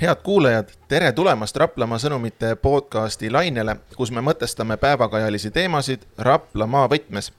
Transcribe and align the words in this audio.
head 0.00 0.16
kuulajad, 0.22 0.68
tere 0.88 1.12
tulemast 1.12 1.56
Raplamaa 1.56 1.98
sõnumite 2.00 2.54
podcasti 2.56 3.28
lainele, 3.30 3.74
kus 3.96 4.08
me 4.10 4.22
mõtestame 4.24 4.78
päevakajalisi 4.80 5.50
teemasid 5.52 6.06
Raplamaa 6.18 6.86
võtmes. 6.88 7.32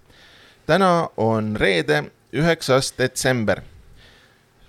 täna 0.65 1.09
on 1.17 1.55
reede, 1.55 2.03
üheksas 2.33 2.93
detsember. 2.97 3.61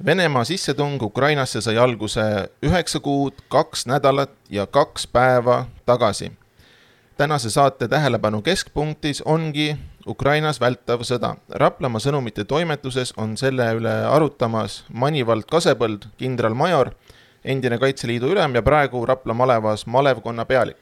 Venemaa 0.05 0.45
sissetung 0.45 1.03
Ukrainasse 1.03 1.61
sai 1.61 1.77
alguse 1.77 2.49
üheksa 2.63 3.01
kuud, 3.01 3.33
kaks 3.49 3.87
nädalat 3.87 4.33
ja 4.51 4.67
kaks 4.67 5.07
päeva 5.07 5.67
tagasi. 5.87 6.33
tänase 7.17 7.51
saate 7.51 7.89
tähelepanu 7.89 8.43
keskpunktis 8.43 9.23
ongi 9.23 9.77
Ukrainas 10.07 10.61
vältav 10.61 11.01
sõda. 11.01 11.37
Raplamaa 11.49 12.01
sõnumite 12.01 12.45
toimetuses 12.45 13.13
on 13.17 13.37
selle 13.37 13.75
üle 13.75 14.05
arutamas 14.05 14.85
Manivald 14.93 15.45
Kasepõld, 15.45 16.09
kindralmajor 16.17 16.95
endine 17.45 17.79
Kaitseliidu 17.79 18.31
ülem 18.31 18.55
ja 18.55 18.63
praegu 18.63 19.07
Rapla 19.07 19.35
malevas 19.35 19.87
malevkonna 19.87 20.45
pealik. 20.45 20.77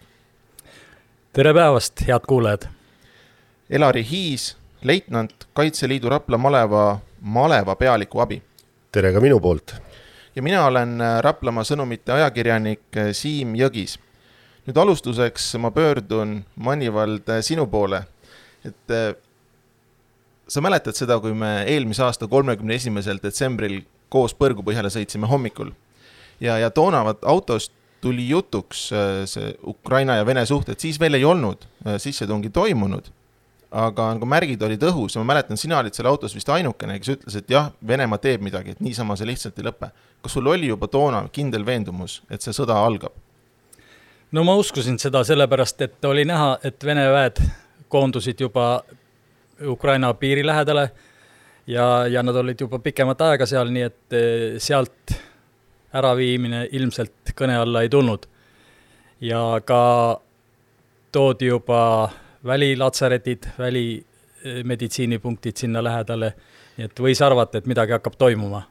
tere 1.32 1.54
päevast, 1.54 2.02
head 2.06 2.26
kuulajad! 2.28 2.66
Elari 3.70 4.04
Hiis, 4.10 4.56
leitnant 4.82 5.46
Kaitseliidu 5.52 6.08
Rapla 6.08 6.38
maleva 6.38 7.00
maleva 7.20 7.76
pealiku 7.76 8.20
abi. 8.20 8.42
tere 8.92 9.12
ka 9.12 9.20
minu 9.20 9.40
poolt! 9.40 9.74
ja 10.36 10.42
mina 10.42 10.66
olen 10.66 10.98
Raplamaa 11.20 11.64
sõnumite 11.64 12.12
ajakirjanik 12.12 13.00
Siim 13.12 13.54
Jõgis. 13.54 13.98
nüüd 14.66 14.76
alustuseks 14.76 15.54
ma 15.56 15.70
pöördun, 15.70 16.44
Manivald, 16.56 17.24
sinu 17.40 17.66
poole, 17.66 18.04
et 18.64 19.16
sa 20.48 20.60
mäletad 20.60 20.94
seda, 20.94 21.20
kui 21.20 21.32
me 21.34 21.64
eelmise 21.64 22.02
aasta 22.04 22.28
kolmekümne 22.28 22.74
esimesel 22.74 23.18
detsembril 23.22 23.80
koos 24.08 24.34
Põrgupõhjale 24.34 24.90
sõitsime 24.90 25.26
hommikul 25.26 25.72
ja, 26.40 26.58
ja 26.58 26.70
toona 26.70 27.04
vaat 27.04 27.24
autost 27.24 27.72
tuli 28.00 28.28
jutuks 28.28 28.92
äh, 28.92 29.22
see 29.28 29.54
Ukraina 29.66 30.16
ja 30.16 30.26
Vene 30.26 30.46
suhted, 30.46 30.78
siis 30.80 31.00
veel 31.00 31.18
ei 31.18 31.24
olnud 31.24 31.64
äh, 31.86 31.98
sissetungi 31.98 32.50
toimunud. 32.50 33.12
aga 33.70 34.08
nagu 34.16 34.26
märgid 34.26 34.62
olid 34.66 34.82
õhus 34.82 35.14
ja 35.14 35.20
ma 35.22 35.28
mäletan, 35.30 35.54
sina 35.60 35.76
olid 35.78 35.94
seal 35.94 36.08
autos 36.10 36.32
vist 36.34 36.48
ainukene, 36.50 36.96
kes 36.98 37.12
ütles, 37.12 37.36
et 37.38 37.50
jah, 37.50 37.68
Venemaa 37.86 38.18
teeb 38.18 38.42
midagi, 38.42 38.74
et 38.74 38.80
niisama 38.82 39.14
see 39.16 39.28
lihtsalt 39.28 39.58
ei 39.58 39.68
lõpe. 39.68 39.92
kas 40.22 40.32
sul 40.32 40.46
oli 40.50 40.66
juba 40.66 40.88
toona 40.88 41.22
kindel 41.32 41.66
veendumus, 41.66 42.22
et 42.30 42.42
see 42.42 42.56
sõda 42.56 42.80
algab? 42.82 43.14
no 44.32 44.44
ma 44.44 44.56
uskusin 44.58 44.98
seda 44.98 45.22
sellepärast, 45.24 45.82
et 45.86 46.04
oli 46.04 46.24
näha, 46.24 46.58
et 46.64 46.84
Vene 46.84 47.06
väed 47.12 47.38
koondusid 47.88 48.40
juba 48.40 48.82
Ukraina 49.66 50.14
piiri 50.14 50.46
lähedale 50.46 50.90
ja, 51.66 52.06
ja 52.06 52.22
nad 52.22 52.36
olid 52.36 52.60
juba 52.60 52.78
pikemat 52.78 53.20
aega 53.20 53.46
seal, 53.46 53.70
nii 53.70 53.86
et 53.86 54.18
eh, 54.18 54.58
sealt 54.58 55.14
äraviimine 55.94 56.68
ilmselt 56.72 57.32
kõne 57.36 57.56
alla 57.58 57.82
ei 57.82 57.88
tulnud. 57.88 58.26
ja 59.20 59.60
ka 59.64 60.20
toodi 61.12 61.46
juba 61.46 62.10
välilatsaretid, 62.44 63.46
välimeditsiinipunktid 63.58 65.56
sinna 65.56 65.82
lähedale, 65.84 66.32
nii 66.76 66.86
et 66.86 67.00
võis 67.00 67.20
arvata, 67.22 67.58
et 67.58 67.66
midagi 67.66 67.92
hakkab 67.92 68.16
toimuma 68.16 68.62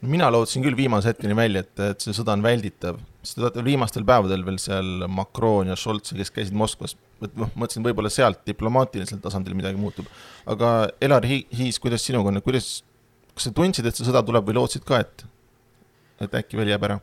mina 0.00 0.30
lootsin 0.32 0.64
küll 0.64 0.76
viimase 0.76 1.10
hetkeni 1.10 1.36
välja, 1.36 1.62
et, 1.64 1.80
et 1.90 2.04
see 2.04 2.14
sõda 2.16 2.34
on 2.36 2.44
välditav, 2.44 2.98
sest 3.26 3.58
viimastel 3.64 4.06
päevadel 4.08 4.44
veel 4.46 4.58
seal 4.62 5.04
Macron 5.12 5.68
ja 5.68 5.76
Scholz, 5.76 6.14
kes 6.16 6.32
käisid 6.34 6.56
Moskvas, 6.56 6.96
et 7.20 7.34
noh, 7.38 7.50
mõtlesin, 7.52 7.84
võib-olla 7.84 8.12
sealt 8.12 8.40
diplomaatilisel 8.48 9.20
tasandil 9.22 9.56
midagi 9.58 9.80
muutub. 9.80 10.08
aga 10.48 10.90
Elar 11.04 11.26
Hiis, 11.28 11.78
kuidas 11.82 12.06
sinuga 12.06 12.32
on, 12.32 12.40
kuidas, 12.44 12.80
kas 13.34 13.48
sa 13.48 13.54
tundsid, 13.56 13.86
et 13.86 13.96
see 13.96 14.08
sõda 14.08 14.24
tuleb 14.24 14.48
või 14.48 14.56
lootsid 14.60 14.86
ka, 14.88 15.02
et, 15.04 15.26
et 16.20 16.34
äkki 16.42 16.58
veel 16.60 16.72
jääb 16.74 16.88
ära? 16.88 16.98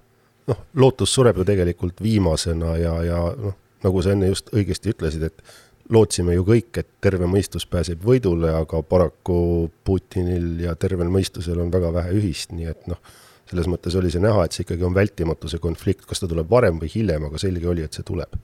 noh, 0.47 0.59
lootus 0.79 1.13
sureb 1.13 1.41
ju 1.41 1.45
tegelikult 1.47 2.01
viimasena 2.03 2.75
ja, 2.79 2.93
ja 3.03 3.21
noh, 3.35 3.55
nagu 3.83 4.03
sa 4.03 4.13
enne 4.15 4.29
just 4.31 4.51
õigesti 4.55 4.93
ütlesid, 4.93 5.25
et 5.27 5.55
lootsime 5.93 6.35
ju 6.35 6.45
kõik, 6.47 6.71
et 6.81 6.89
terve 7.03 7.27
mõistus 7.29 7.67
pääseb 7.69 8.03
võidule, 8.03 8.51
aga 8.55 8.81
paraku 8.83 9.39
Putinil 9.87 10.63
ja 10.65 10.75
tervel 10.79 11.11
mõistusel 11.11 11.59
on 11.63 11.71
väga 11.73 11.91
vähe 11.95 12.15
ühist, 12.19 12.53
nii 12.55 12.69
et 12.71 12.87
noh, 12.91 12.99
selles 13.47 13.67
mõttes 13.71 13.95
oli 13.95 14.11
see 14.11 14.23
näha, 14.23 14.45
et 14.45 14.55
see 14.55 14.65
ikkagi 14.65 14.87
on 14.87 14.95
vältimatu, 14.95 15.51
see 15.51 15.63
konflikt, 15.63 16.07
kas 16.07 16.23
ta 16.23 16.29
tuleb 16.31 16.49
varem 16.51 16.79
või 16.81 16.91
hiljem, 16.91 17.27
aga 17.29 17.39
selge 17.41 17.69
oli, 17.71 17.85
et 17.87 17.95
see 17.95 18.07
tuleb. 18.07 18.35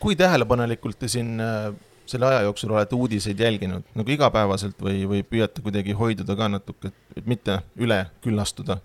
kui 0.00 0.16
tähelepanelikult 0.16 0.98
te 1.00 1.08
siin 1.08 1.40
äh, 1.40 1.70
selle 2.06 2.26
aja 2.28 2.40
jooksul 2.46 2.70
olete 2.70 2.94
uudiseid 2.94 3.40
jälginud, 3.40 3.84
nagu 3.96 4.12
igapäevaselt 4.12 4.82
või, 4.82 5.04
või 5.08 5.22
püüate 5.26 5.64
kuidagi 5.64 5.96
hoiduda 5.96 6.36
ka 6.36 6.48
natuke, 6.52 6.92
et 7.16 7.26
mitte 7.26 7.60
üle 7.80 8.04
küllastuda? 8.24 8.78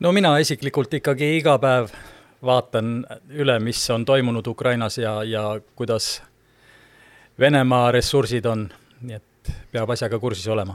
No 0.00 0.12
mina 0.12 0.38
isiklikult 0.38 0.94
ikkagi 0.94 1.36
iga 1.38 1.58
päev 1.58 1.92
vaatan 2.44 3.02
üle, 3.34 3.58
mis 3.58 3.80
on 3.90 4.04
toimunud 4.04 4.46
Ukrainas 4.46 4.98
ja, 4.98 5.22
ja 5.24 5.60
kuidas 5.76 6.22
Venemaa 7.38 7.92
ressursid 7.94 8.46
on, 8.50 8.64
nii 9.00 9.14
et 9.14 9.50
peab 9.72 9.90
asjaga 9.90 10.18
kursis 10.18 10.48
olema. 10.50 10.74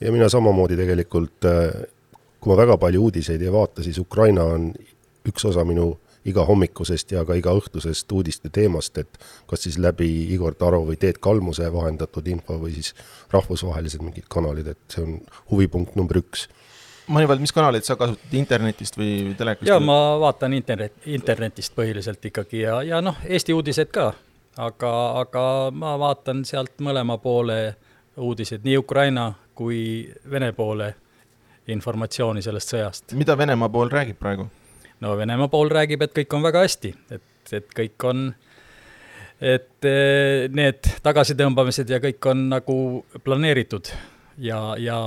ja 0.00 0.12
mina 0.12 0.28
samamoodi 0.28 0.76
tegelikult, 0.76 1.46
kui 2.40 2.52
ma 2.52 2.56
väga 2.56 2.76
palju 2.78 3.02
uudiseid 3.02 3.42
ei 3.42 3.52
vaata, 3.52 3.82
siis 3.82 3.98
Ukraina 3.98 4.44
on 4.44 4.72
üks 5.28 5.44
osa 5.48 5.64
minu 5.64 5.94
igahommikusest 6.28 7.12
ja 7.12 7.24
ka 7.24 7.36
igaõhtusest 7.38 8.12
uudiste 8.12 8.50
teemast, 8.52 8.98
et 8.98 9.18
kas 9.48 9.64
siis 9.64 9.78
läbi 9.80 10.08
Igor 10.34 10.54
Taro 10.58 10.82
või 10.86 10.98
Teet 11.00 11.20
Kalmuse 11.24 11.70
vahendatud 11.72 12.26
info 12.28 12.58
või 12.60 12.74
siis 12.76 12.94
rahvusvahelised 13.32 14.04
mingid 14.04 14.28
kanalid, 14.28 14.72
et 14.74 14.80
see 14.92 15.04
on 15.04 15.18
huvipunkt 15.50 15.96
number 15.96 16.20
üks. 16.20 16.48
Manivald, 17.08 17.40
mis 17.40 17.52
kanaleid 17.56 17.86
sa 17.86 17.96
kasutad, 17.96 18.32
internetist 18.36 18.98
või 19.00 19.34
telekast? 19.38 19.68
jaa, 19.68 19.80
ma 19.80 20.18
vaatan 20.20 20.52
internet, 20.56 20.96
internetist 21.08 21.72
põhiliselt 21.76 22.24
ikkagi 22.30 22.62
ja, 22.66 22.80
ja 22.84 23.00
noh, 23.04 23.16
Eesti 23.24 23.54
uudised 23.56 23.88
ka, 23.94 24.10
aga, 24.60 24.90
aga 25.22 25.44
ma 25.72 25.94
vaatan 26.00 26.44
sealt 26.48 26.76
mõlema 26.84 27.16
poole 27.22 27.58
uudised, 28.18 28.64
nii 28.66 28.76
Ukraina 28.82 29.30
kui 29.56 29.80
Vene 30.30 30.50
poole 30.52 30.90
informatsiooni 31.72 32.42
sellest 32.44 32.74
sõjast. 32.74 33.14
mida 33.16 33.36
Venemaa 33.38 33.70
pool 33.72 33.92
räägib 33.92 34.20
praegu? 34.20 34.48
no 35.00 35.14
Venemaa 35.16 35.48
pool 35.48 35.72
räägib, 35.72 36.04
et 36.04 36.12
kõik 36.16 36.36
on 36.36 36.44
väga 36.44 36.66
hästi, 36.66 36.92
et, 37.16 37.54
et 37.56 37.72
kõik 37.80 38.08
on, 38.10 38.26
et 39.40 39.88
eh, 39.88 40.44
need 40.52 40.92
tagasitõmbamised 41.02 41.88
ja 41.88 42.02
kõik 42.04 42.30
on 42.30 42.48
nagu 42.52 42.78
planeeritud 43.24 43.92
ja, 44.44 44.60
ja 44.76 44.98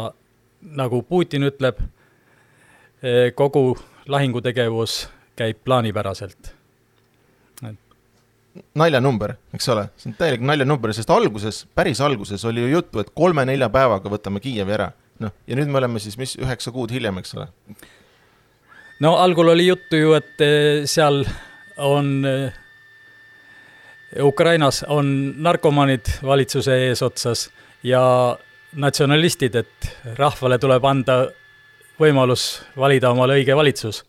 nagu 0.61 1.01
Putin 1.03 1.47
ütleb, 1.49 1.79
eh, 3.03 3.31
kogu 3.35 3.77
lahingutegevus 4.07 5.07
käib 5.35 5.61
plaanipäraselt. 5.65 6.55
Naljanumber, 8.75 9.37
eks 9.55 9.69
ole, 9.71 9.85
see 9.95 10.09
on 10.09 10.15
täielik 10.19 10.41
naljanumber, 10.43 10.91
sest 10.91 11.09
alguses, 11.13 11.61
päris 11.75 12.01
alguses 12.03 12.43
oli 12.45 12.65
ju 12.65 12.73
juttu, 12.73 12.99
et 12.99 13.13
kolme-nelja 13.15 13.69
päevaga 13.71 14.11
võtame 14.11 14.41
Kiievi 14.43 14.75
ära. 14.75 14.91
noh, 15.21 15.31
ja 15.47 15.55
nüüd 15.55 15.69
me 15.69 15.77
oleme 15.77 15.99
siis, 16.01 16.17
mis, 16.17 16.33
üheksa 16.35 16.71
kuud 16.73 16.91
hiljem, 16.91 17.21
eks 17.21 17.35
ole? 17.37 17.47
No 18.99 19.15
algul 19.21 19.53
oli 19.53 19.67
juttu 19.67 19.95
ju, 20.01 20.13
et 20.17 20.41
eh, 20.43 20.83
seal 20.85 21.23
on 21.77 22.25
eh, 22.25 22.59
Ukrainas 24.19 24.83
on 24.87 25.33
narkomaanid 25.37 26.09
valitsuse 26.23 26.75
eesotsas 26.87 27.49
ja 27.83 28.01
natsionalistid, 28.73 29.55
et 29.55 29.91
rahvale 30.17 30.57
tuleb 30.59 30.85
anda 30.85 31.25
võimalus 31.99 32.61
valida 32.77 33.11
omale 33.11 33.39
õige 33.39 33.55
valitsus. 33.55 34.03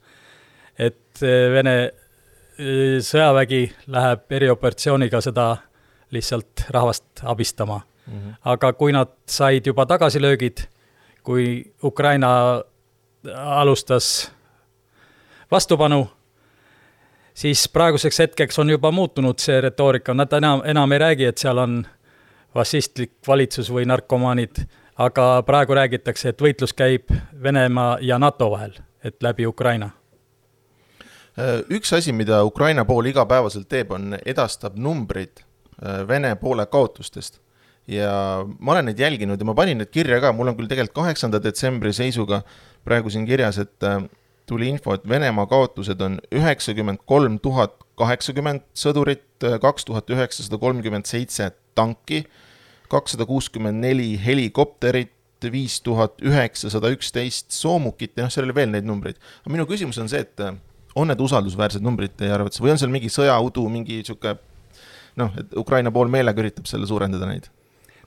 et 0.78 1.22
eh, 1.22 1.50
Vene 1.52 1.90
sõjavägi 3.02 3.62
läheb 3.90 4.32
erioperatsiooniga 4.32 5.20
seda 5.24 5.56
lihtsalt 6.12 6.66
rahvast 6.70 7.22
abistama 7.22 7.80
mm. 8.06 8.12
-hmm. 8.12 8.34
aga 8.44 8.72
kui 8.72 8.92
nad 8.92 9.08
said 9.26 9.66
juba 9.66 9.86
tagasilöögid, 9.86 10.58
kui 11.22 11.72
Ukraina 11.84 12.62
alustas 13.34 14.32
vastupanu, 15.50 16.10
siis 17.34 17.68
praeguseks 17.68 18.18
hetkeks 18.18 18.58
on 18.58 18.70
juba 18.70 18.90
muutunud 18.90 19.38
see 19.38 19.60
retoorika, 19.60 20.14
nad 20.14 20.32
enam, 20.32 20.62
enam 20.64 20.92
ei 20.92 20.98
räägi, 20.98 21.24
et 21.24 21.38
seal 21.38 21.58
on 21.58 21.86
fašistlik 22.54 23.12
valitsus 23.26 23.70
või 23.72 23.86
narkomaanid, 23.88 24.64
aga 25.00 25.26
praegu 25.46 25.76
räägitakse, 25.76 26.32
et 26.32 26.42
võitlus 26.42 26.74
käib 26.76 27.12
Venemaa 27.42 27.98
ja 28.00 28.18
NATO 28.18 28.50
vahel, 28.52 28.76
et 29.04 29.22
läbi 29.22 29.46
Ukraina. 29.46 29.90
üks 31.70 31.92
asi, 31.92 32.12
mida 32.12 32.44
Ukraina 32.44 32.84
pool 32.84 33.06
igapäevaselt 33.06 33.68
teeb, 33.68 33.90
on 33.90 34.18
edastab 34.26 34.76
numbrid 34.76 35.40
äh, 35.40 36.08
Vene 36.08 36.36
poole 36.36 36.66
kaotustest 36.66 37.40
ja 37.88 38.44
ma 38.58 38.72
olen 38.72 38.84
neid 38.84 38.98
jälginud 38.98 39.40
ja 39.40 39.44
ma 39.44 39.54
panin 39.54 39.78
need 39.78 39.90
kirja 39.90 40.20
ka, 40.20 40.32
mul 40.32 40.48
on 40.48 40.56
küll 40.56 40.68
tegelikult 40.68 40.94
kaheksanda 40.94 41.40
detsembri 41.42 41.92
seisuga 41.92 42.42
praegu 42.84 43.10
siin 43.10 43.26
kirjas, 43.26 43.58
et 43.58 43.82
äh, 43.82 44.02
tuli 44.46 44.68
info, 44.68 44.94
et 44.94 45.08
Venemaa 45.08 45.46
kaotused 45.46 46.00
on 46.00 46.20
üheksakümmend 46.32 47.00
kolm 47.06 47.38
tuhat 47.40 47.78
kaheksakümmend 47.96 48.64
sõdurit, 48.76 49.24
kaks 49.40 49.84
tuhat 49.88 50.10
üheksasada 50.10 50.58
kolmkümmend 50.60 51.08
seitse 51.08 51.48
tanki, 51.74 52.24
kakssada 52.92 53.26
kuuskümmend 53.28 53.80
neli 53.82 54.14
helikopterit, 54.24 55.12
viis 55.50 55.80
tuhat 55.82 56.20
üheksasada 56.22 56.92
üksteist 56.94 57.50
soomukit 57.50 58.12
ja 58.14 58.28
noh, 58.28 58.30
seal 58.30 58.46
oli 58.46 58.54
veel 58.54 58.68
neid 58.70 58.86
numbreid. 58.86 59.16
aga 59.42 59.50
minu 59.50 59.64
küsimus 59.66 59.98
on 59.98 60.10
see, 60.10 60.20
et 60.22 60.38
äh, 60.38 60.54
on 60.94 61.10
need 61.10 61.22
usaldusväärsed 61.24 61.82
numbrid 61.82 62.14
teie 62.14 62.30
arvates 62.30 62.62
või 62.62 62.70
on 62.74 62.78
seal 62.78 62.92
mingi 62.94 63.10
sõjaudu, 63.10 63.64
mingi 63.72 64.02
sihuke 64.06 64.36
noh, 65.18 65.32
et 65.40 65.56
Ukraina 65.58 65.90
pool 65.90 66.12
meelega 66.12 66.44
üritab 66.44 66.68
selle 66.70 66.86
suurendada 66.86 67.26
neid? 67.26 67.48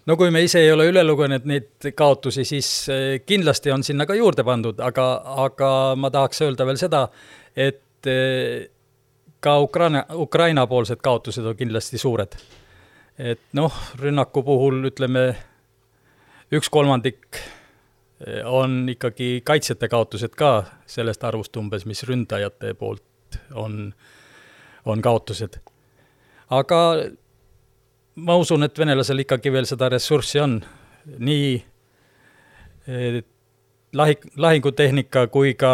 no 0.06 0.15
kui 0.19 0.31
me 0.31 0.45
ise 0.45 0.62
ei 0.62 0.71
ole 0.71 0.88
üle 0.91 1.03
lugenud 1.03 1.47
neid 1.50 1.89
kaotusi, 1.97 2.45
siis 2.47 2.69
äh, 2.94 3.03
kindlasti 3.25 3.73
on 3.73 3.83
sinna 3.83 4.07
ka 4.07 4.15
juurde 4.17 4.45
pandud, 4.47 4.79
aga, 4.79 5.09
aga 5.47 5.69
ma 6.00 6.12
tahaks 6.13 6.44
öelda 6.45 6.67
veel 6.69 6.79
seda, 6.79 7.07
et 7.51 8.12
äh, 8.12 8.69
ka 9.45 9.59
Ukraina, 9.62 10.06
Ukraina-poolsed 10.13 11.01
kaotused 11.06 11.45
on 11.45 11.57
kindlasti 11.57 12.01
suured. 12.01 12.38
Et 13.17 13.41
noh, 13.53 13.73
rünnaku 14.00 14.44
puhul 14.44 14.83
ütleme, 14.89 15.25
üks 16.51 16.69
kolmandik 16.69 17.39
eh, 17.39 18.44
on 18.45 18.83
ikkagi 18.91 19.41
kaitsjate 19.45 19.88
kaotused 19.91 20.35
ka 20.35 20.65
sellest 20.89 21.23
arvust 21.23 21.56
umbes, 21.57 21.85
mis 21.85 22.03
ründajate 22.07 22.73
poolt 22.79 23.39
on, 23.53 23.94
on 24.85 25.01
kaotused. 25.01 25.59
aga 26.50 26.81
ma 28.15 28.35
usun, 28.35 28.63
et 28.63 28.79
venelasel 28.79 29.23
ikkagi 29.23 29.51
veel 29.51 29.67
seda 29.67 29.89
ressurssi 29.89 30.39
on, 30.39 30.59
nii 31.19 31.56
eh, 32.88 33.23
lahi-, 33.95 34.35
lahingutehnika 34.35 35.27
kui 35.31 35.56
ka 35.56 35.73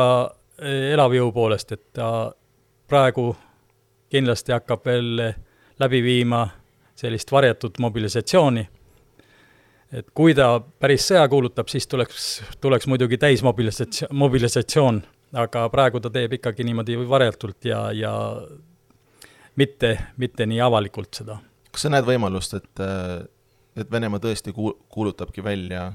eh, 0.61 0.93
elavjõu 0.93 1.31
poolest, 1.33 1.71
et 1.71 1.85
ta 1.93 2.31
praegu 2.88 3.31
kindlasti 4.11 4.51
hakkab 4.53 4.85
veel 4.85 5.21
läbi 5.79 6.01
viima 6.03 6.45
sellist 7.01 7.31
varjatud 7.33 7.80
mobilisatsiooni 7.81 8.68
et 9.92 10.07
kui 10.15 10.36
ta 10.36 10.56
päris 10.59 11.06
sõja 11.09 11.24
kuulutab, 11.31 11.69
siis 11.71 11.88
tuleks, 11.92 12.27
tuleks 12.63 12.88
muidugi 12.88 13.19
täismobilisatsioon, 13.21 14.15
mobilisatsioon, 14.24 15.01
aga 15.42 15.65
praegu 15.74 16.00
ta 16.03 16.12
teeb 16.13 16.38
ikkagi 16.39 16.65
niimoodi 16.68 16.98
varjatult 17.09 17.68
ja, 17.68 17.83
ja 17.95 18.13
mitte, 19.59 19.98
mitte 20.21 20.48
nii 20.48 20.62
avalikult 20.63 21.21
seda. 21.21 21.38
kas 21.71 21.88
sa 21.88 21.92
näed 21.92 22.07
võimalust, 22.07 22.56
et, 22.59 22.83
et 23.80 23.92
Venemaa 23.92 24.24
tõesti 24.24 24.56
kuul-, 24.56 24.77
kuulutabki 24.92 25.44
välja 25.44 25.92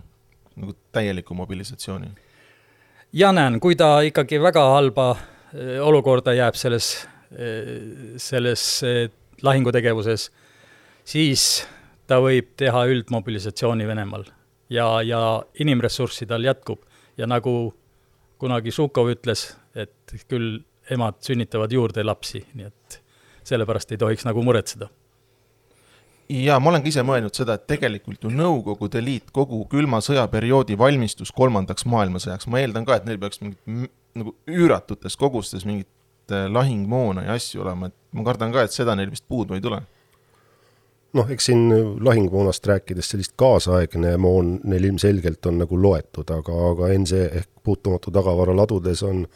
nagu 0.56 0.76
täieliku 0.92 1.34
mobilisatsiooni? 1.34 2.12
ja 3.12 3.32
näen, 3.32 3.60
kui 3.60 3.76
ta 3.76 4.00
ikkagi 4.04 4.40
väga 4.42 4.64
halba 4.74 5.12
eh, 5.16 5.78
olukorda 5.80 6.36
jääb 6.36 6.56
selles, 6.58 7.06
eh, 7.32 8.16
selles 8.20 8.66
eh, 8.84 9.06
lahingutegevuses, 9.42 10.30
siis 11.06 11.64
ta 12.06 12.18
võib 12.22 12.52
teha 12.58 12.84
üldmobilisatsiooni 12.90 13.86
Venemaal. 13.88 14.26
Ja, 14.70 15.00
ja 15.02 15.20
inimressurssi 15.62 16.26
tal 16.26 16.44
jätkub. 16.46 16.82
Ja 17.16 17.28
nagu 17.30 17.72
kunagi 18.42 18.74
Žukov 18.74 19.12
ütles, 19.14 19.48
et 19.74 20.14
küll 20.28 20.60
emad 20.90 21.18
sünnitavad 21.24 21.72
juurde 21.72 22.04
lapsi, 22.04 22.42
nii 22.54 22.68
et 22.68 23.00
sellepärast 23.46 23.94
ei 23.94 24.00
tohiks 24.00 24.26
nagu 24.26 24.42
muretseda. 24.42 24.88
ja 26.28 26.58
ma 26.58 26.70
olen 26.70 26.82
ka 26.82 26.90
ise 26.90 27.02
mõelnud 27.06 27.34
seda, 27.38 27.54
et 27.54 27.66
tegelikult 27.70 28.24
ju 28.26 28.30
Nõukogude 28.34 28.98
Liit 29.02 29.30
kogu 29.32 29.60
külma 29.70 30.00
sõja 30.02 30.26
perioodi 30.28 30.78
valmistus 30.78 31.30
kolmandaks 31.32 31.86
maailmasõjaks, 31.86 32.48
ma 32.50 32.60
eeldan 32.60 32.84
ka, 32.84 32.96
et 32.98 33.06
neil 33.06 33.20
peaks 33.22 33.40
mingit 33.40 33.92
nagu 34.16 34.34
üüratutes 34.50 35.14
kogustes 35.16 35.64
mingit 35.64 35.88
äh, 36.34 36.48
lahingmoona 36.50 37.28
ja 37.28 37.36
asju 37.38 37.62
olema, 37.62 37.86
et 37.86 37.94
ma 38.12 38.26
kardan 38.26 38.52
ka, 38.52 38.66
et 38.66 38.74
seda 38.74 38.96
neil 38.98 39.12
vist 39.14 39.26
puudu 39.28 39.54
ei 39.54 39.62
tule 39.62 39.84
noh, 41.16 41.30
eks 41.32 41.48
siin 41.50 41.66
lahingumoonast 42.04 42.66
rääkides 42.66 43.10
sellist 43.10 43.34
kaasaegne 43.40 44.16
moon 44.20 44.56
neil 44.64 44.84
ilmselgelt 44.90 45.46
on 45.46 45.60
nagu 45.62 45.78
loetud, 45.82 46.30
aga, 46.30 46.56
aga 46.70 46.90
NC 46.98 47.22
ehk 47.40 47.50
puutumatu 47.64 48.12
tagavara 48.14 48.56
ladudes 48.56 49.02
on 49.02 49.26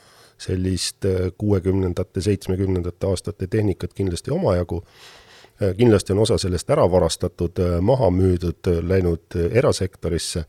sellist 0.41 1.05
äh, 1.05 1.33
kuuekümnendate, 1.39 2.21
seitsmekümnendate 2.21 3.07
aastate 3.07 3.47
tehnikat 3.47 3.95
kindlasti 3.95 4.31
omajagu. 4.31 4.83
Äh, 5.63 5.75
kindlasti 5.77 6.13
on 6.13 6.19
osa 6.19 6.39
sellest 6.39 6.71
ära 6.71 6.87
varastatud, 6.91 7.59
äh, 7.59 7.81
maha 7.81 8.11
müüdud, 8.11 8.71
läinud 8.83 9.37
erasektorisse, 9.51 10.45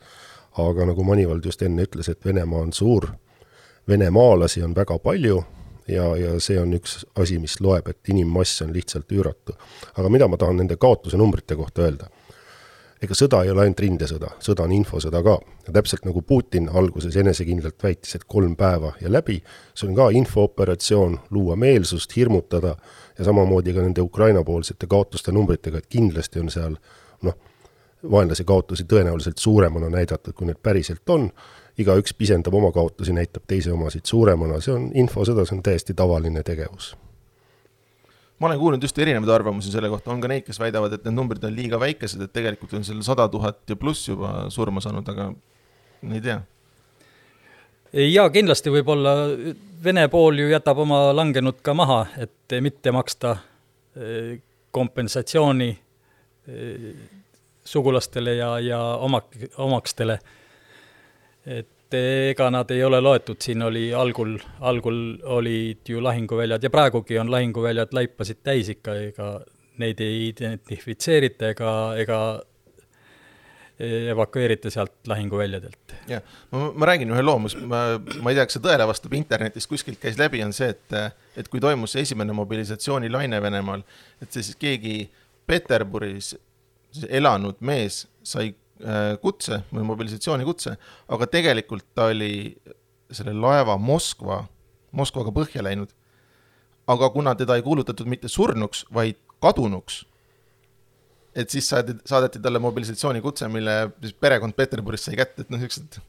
aga 0.58 0.86
nagu 0.86 1.04
Manivald 1.04 1.46
just 1.46 1.62
enne 1.62 1.88
ütles, 1.88 2.12
et 2.12 2.26
Venemaa 2.26 2.68
on 2.68 2.74
suur, 2.74 3.10
venemaalasi 3.88 4.64
on 4.64 4.76
väga 4.76 5.00
palju 5.00 5.44
ja, 5.92 6.08
ja 6.18 6.40
see 6.40 6.60
on 6.62 6.74
üks 6.78 7.02
asi, 7.20 7.40
mis 7.40 7.60
loeb, 7.62 7.88
et 7.92 8.10
inimmass 8.14 8.62
on 8.66 8.74
lihtsalt 8.74 9.12
üüratu. 9.12 9.56
aga 9.98 10.10
mida 10.10 10.28
ma 10.28 10.38
tahan 10.38 10.62
nende 10.64 10.78
kaotuse 10.78 11.18
numbrite 11.18 11.56
kohta 11.56 11.86
öelda? 11.88 12.10
ega 13.02 13.18
sõda 13.18 13.40
ei 13.42 13.50
ole 13.50 13.64
ainult 13.66 13.80
rindesõda, 13.82 14.36
sõda 14.44 14.66
on 14.68 14.74
infosõda 14.76 15.24
ka. 15.26 15.38
ja 15.68 15.74
täpselt 15.74 16.06
nagu 16.06 16.22
Putin 16.22 16.70
alguses 16.70 17.16
enesekindlalt 17.18 17.84
väitis, 17.84 18.16
et 18.16 18.26
kolm 18.28 18.56
päeva 18.56 18.94
ja 19.02 19.12
läbi, 19.12 19.40
see 19.74 19.90
on 19.90 19.96
ka 19.98 20.10
infooperatsioon, 20.18 21.20
luua 21.32 21.56
meelsust, 21.56 22.16
hirmutada 22.16 22.76
ja 23.18 23.26
samamoodi 23.26 23.74
ka 23.74 23.86
nende 23.86 24.02
Ukraina-poolsete 24.06 24.88
kaotuste 24.90 25.32
numbritega, 25.32 25.82
et 25.82 25.90
kindlasti 25.90 26.42
on 26.42 26.54
seal 26.54 26.78
noh, 27.26 27.38
vaenlase 28.12 28.44
kaotusi 28.44 28.86
tõenäoliselt 28.90 29.42
suuremana 29.42 29.90
näidatud, 29.90 30.34
kui 30.38 30.50
need 30.50 30.62
päriselt 30.62 31.10
on 31.10 31.30
igaüks 31.82 32.14
pisendab 32.18 32.56
oma 32.58 32.72
kaotusi, 32.76 33.14
näitab 33.16 33.46
teise 33.50 33.74
omasid 33.74 34.08
suuremana, 34.10 34.60
see 34.64 34.74
on 34.76 34.90
infosõda, 35.04 35.46
see 35.48 35.58
on 35.58 35.64
täiesti 35.66 35.96
tavaline 35.98 36.44
tegevus. 36.48 36.96
ma 38.40 38.48
olen 38.48 38.60
kuulnud 38.60 38.84
just 38.84 38.98
erinevaid 38.98 39.30
arvamusi 39.30 39.72
selle 39.72 39.90
kohta, 39.90 40.10
on 40.12 40.22
ka 40.22 40.30
neid, 40.32 40.44
kes 40.48 40.60
väidavad, 40.60 40.94
et 40.96 41.04
need 41.06 41.14
numbrid 41.14 41.44
on 41.46 41.54
liiga 41.56 41.80
väikesed, 41.80 42.24
et 42.26 42.34
tegelikult 42.34 42.74
on 42.74 42.86
seal 42.88 43.04
sada 43.06 43.28
tuhat 43.30 43.62
ja 43.70 43.76
pluss 43.78 44.10
juba 44.10 44.48
surma 44.50 44.82
saanud, 44.82 45.10
aga 45.14 45.28
ei 46.10 46.22
tea. 46.22 46.40
jaa, 47.94 48.30
kindlasti 48.30 48.74
võib-olla 48.74 49.16
Vene 49.82 50.04
pool 50.14 50.38
ju 50.38 50.50
jätab 50.52 50.78
oma 50.84 51.08
langenud 51.14 51.62
ka 51.66 51.74
maha, 51.74 52.04
et 52.22 52.54
mitte 52.62 52.92
maksta 52.94 53.32
eh, 53.98 54.36
kompensatsiooni 54.72 55.70
eh, 55.72 56.92
sugulastele 57.66 58.36
ja, 58.36 58.60
ja 58.60 58.80
omak-, 59.02 59.50
omakstele 59.58 60.20
et 61.46 61.96
ega 61.98 62.50
nad 62.54 62.70
ei 62.72 62.84
ole 62.84 63.02
loetud, 63.02 63.40
siin 63.42 63.64
oli 63.66 63.90
algul, 63.94 64.38
algul 64.60 65.02
olid 65.38 65.90
ju 65.90 66.04
lahinguväljad 66.04 66.64
ja 66.64 66.70
praegugi 66.70 67.20
on 67.20 67.32
lahinguväljad 67.32 67.92
laipasid 67.94 68.40
täis 68.44 68.70
ikka, 68.72 68.96
ega 69.10 69.34
neid 69.82 70.00
ei 70.04 70.30
identifitseerita 70.30 71.52
ega, 71.52 71.74
ega 72.00 72.22
evakueerita 73.82 74.70
sealt 74.70 75.08
lahinguväljadelt. 75.08 75.96
jah, 76.08 76.22
ma, 76.52 76.72
ma 76.76 76.86
räägin 76.86 77.12
ühe 77.12 77.24
loo, 77.26 77.40
mis 77.42 77.56
ma, 77.58 77.82
ma 78.22 78.32
ei 78.32 78.38
tea, 78.38 78.46
kas 78.46 78.58
see 78.58 78.64
tõele 78.64 78.86
vastab, 78.88 79.16
internetist 79.18 79.70
kuskilt 79.72 80.00
käis 80.02 80.20
läbi, 80.22 80.44
on 80.46 80.54
see, 80.54 80.70
et, 80.76 81.18
et 81.38 81.50
kui 81.50 81.62
toimus 81.64 81.96
esimene 82.00 82.36
mobilisatsioonilaine 82.38 83.42
Venemaal, 83.42 83.84
et 84.22 84.32
siis 84.38 84.54
keegi 84.62 85.10
Peterburis 85.50 86.36
elanud 87.10 87.58
mees 87.66 88.06
sai 88.28 88.52
kutse 89.22 89.62
või 89.72 89.86
mobilisatsioonikutse, 89.88 90.76
aga 91.14 91.28
tegelikult 91.30 91.86
ta 91.96 92.10
oli 92.12 92.56
selle 93.12 93.34
laeva 93.36 93.78
Moskva, 93.78 94.44
Moskvaga 94.92 95.34
põhja 95.36 95.64
läinud. 95.66 95.92
aga 96.88 97.10
kuna 97.14 97.36
teda 97.38 97.56
ei 97.56 97.62
kuulutatud 97.64 98.08
mitte 98.10 98.28
surnuks, 98.28 98.86
vaid 98.94 99.16
kadunuks, 99.40 100.02
et 101.36 101.50
siis 101.50 101.70
saadi, 101.70 101.94
saadeti 102.06 102.40
talle 102.42 102.60
mobilisatsioonikutse, 102.60 103.48
mille 103.48 103.76
siis 104.02 104.14
perekond 104.14 104.54
Peterburis 104.58 105.06
sai 105.06 105.16
kätte, 105.16 105.46
et 105.46 105.54
noh, 105.54 105.62
niisugused 105.62 106.02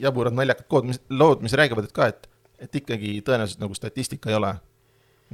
jaburad 0.00 0.34
naljakad 0.34 0.66
kood, 0.72 0.88
mis, 0.88 0.98
lood, 1.10 1.44
mis 1.44 1.54
räägivad, 1.54 1.86
et 1.86 1.94
ka, 1.94 2.08
et, 2.10 2.26
et 2.58 2.80
ikkagi 2.80 3.20
tõenäoliselt 3.26 3.62
nagu 3.62 3.76
statistika 3.76 4.32
ei 4.32 4.38
ole 4.40 4.54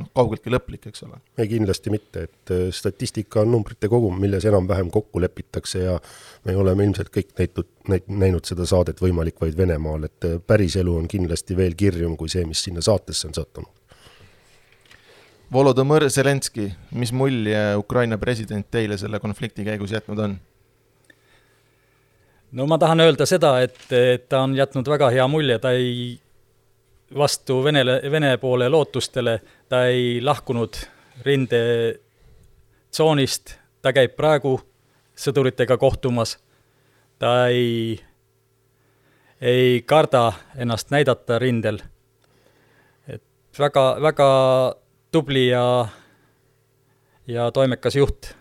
noh, 0.00 0.11
kaugeltki 0.16 0.52
lõplik, 0.52 0.88
eks 0.90 1.04
ole. 1.07 1.19
ei, 1.38 1.49
kindlasti 1.50 1.92
mitte, 1.92 2.25
et 2.28 2.54
äh, 2.54 2.66
statistika 2.75 3.42
on 3.45 3.52
numbrite 3.54 3.90
kogum, 3.92 4.16
milles 4.21 4.47
enam-vähem 4.49 4.90
kokku 4.92 5.23
lepitakse 5.23 5.85
ja 5.85 5.97
me 6.49 6.57
oleme 6.57 6.87
ilmselt 6.88 7.12
kõik 7.14 7.35
näitud, 7.38 7.69
näinud 8.09 8.49
seda 8.49 8.66
saadet 8.69 9.02
Võimalik 9.02 9.40
vaid 9.40 9.59
Venemaal, 9.59 10.09
et 10.09 10.28
äh, 10.28 10.38
päriselu 10.47 10.97
on 11.02 11.09
kindlasti 11.11 11.57
veel 11.59 11.76
kirjum 11.78 12.16
kui 12.21 12.33
see, 12.33 12.47
mis 12.49 12.62
sinna 12.66 12.85
saatesse 12.85 13.28
on 13.28 13.37
sattunud. 13.37 13.76
Volodõmõr 15.50 16.07
Zelenskõi, 16.14 16.69
mis 16.95 17.11
mulje 17.11 17.59
Ukraina 17.78 18.21
president 18.23 18.69
teile 18.71 18.95
selle 19.00 19.19
konflikti 19.19 19.66
käigus 19.66 19.90
jätnud 19.97 20.26
on? 20.28 20.38
no 22.52 22.66
ma 22.66 22.78
tahan 22.78 23.02
öelda 23.02 23.26
seda, 23.26 23.57
et, 23.62 23.78
et 23.95 24.28
ta 24.30 24.45
on 24.47 24.54
jätnud 24.59 24.87
väga 24.90 25.11
hea 25.14 25.26
mulje, 25.30 25.59
ta 25.62 25.73
ei 25.75 26.19
vastu 27.14 27.64
Venele, 27.64 28.00
Vene 28.11 28.38
poole 28.38 28.69
lootustele, 28.69 29.40
ta 29.69 29.87
ei 29.87 30.21
lahkunud 30.23 30.75
rindetsoonist, 31.25 33.55
ta 33.83 33.93
käib 33.93 34.17
praegu 34.17 34.61
sõduritega 35.19 35.76
kohtumas, 35.79 36.38
ta 37.19 37.49
ei, 37.49 38.00
ei 39.40 39.83
karda 39.87 40.33
ennast 40.57 40.90
näidata 40.90 41.38
rindel. 41.38 41.79
et 43.09 43.23
väga, 43.59 43.97
väga 44.02 44.75
tubli 45.12 45.49
ja, 45.49 45.88
ja 47.26 47.52
toimekas 47.52 47.97
juht. 47.97 48.35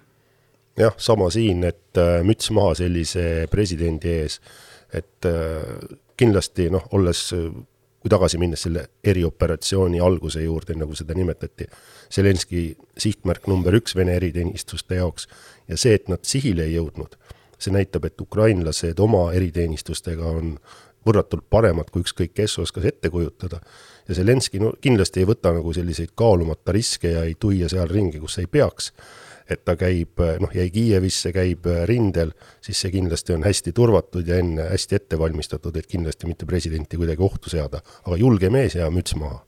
jah, 0.77 0.93
sama 0.97 1.29
siin, 1.29 1.63
et 1.63 1.97
äh, 1.97 2.23
müts 2.23 2.51
maha 2.51 2.73
sellise 2.75 3.47
presidendi 3.51 4.09
ees 4.21 4.41
et 4.93 5.25
äh, 5.25 5.97
kindlasti 6.17 6.69
noh, 6.73 6.85
olles, 6.97 7.29
kui 7.99 8.09
tagasi 8.09 8.39
minnes 8.39 8.61
selle 8.63 8.85
erioperatsiooni 9.03 9.99
alguse 9.99 10.43
juurde, 10.43 10.75
nagu 10.79 10.95
seda 10.95 11.15
nimetati, 11.17 11.67
Zelenski 12.13 12.77
sihtmärk 12.97 13.47
number 13.47 13.75
üks 13.75 13.95
Vene 13.95 14.15
eriteenistuste 14.15 15.01
jaoks 15.01 15.27
ja 15.67 15.77
see, 15.77 15.97
et 15.99 16.07
nad 16.09 16.23
sihile 16.23 16.65
ei 16.65 16.77
jõudnud, 16.77 17.17
see 17.59 17.75
näitab, 17.75 18.07
et 18.07 18.21
ukrainlased 18.21 18.99
oma 19.03 19.27
eriteenistustega 19.35 20.31
on 20.39 20.55
võrratult 21.07 21.45
paremad, 21.49 21.89
kui 21.91 22.03
ükskõik 22.03 22.33
kes 22.35 22.57
oskas 22.63 22.85
ette 22.91 23.09
kujutada. 23.09 23.59
ja 24.07 24.15
Zelenski 24.15 24.59
no 24.59 24.73
kindlasti 24.81 25.21
ei 25.21 25.27
võta 25.29 25.53
nagu 25.53 25.73
selliseid 25.73 26.11
kaalumata 26.15 26.73
riske 26.75 27.11
ja 27.11 27.23
ei 27.23 27.35
tuia 27.39 27.69
seal 27.69 27.87
ringi, 27.87 28.19
kus 28.19 28.37
ei 28.39 28.47
peaks. 28.47 28.91
Et 29.49 29.63
ta 29.65 29.75
käib, 29.79 30.21
noh, 30.39 30.51
jäi 30.53 30.69
Kiievisse, 30.73 31.31
käib 31.35 31.67
rindel, 31.89 32.33
siis 32.61 32.81
see 32.81 32.91
kindlasti 32.93 33.33
on 33.35 33.45
hästi 33.47 33.73
turvatud 33.75 34.27
ja 34.27 34.39
enne 34.41 34.69
hästi 34.71 34.99
ette 34.99 35.19
valmistatud, 35.19 35.75
et 35.77 35.87
kindlasti 35.89 36.29
mitte 36.29 36.45
presidenti 36.49 36.97
kuidagi 36.97 37.23
ohtu 37.25 37.49
seada, 37.49 37.81
aga 38.05 38.17
julge 38.19 38.49
mees 38.53 38.77
ja 38.77 38.89
müts 38.93 39.15
maha. 39.19 39.41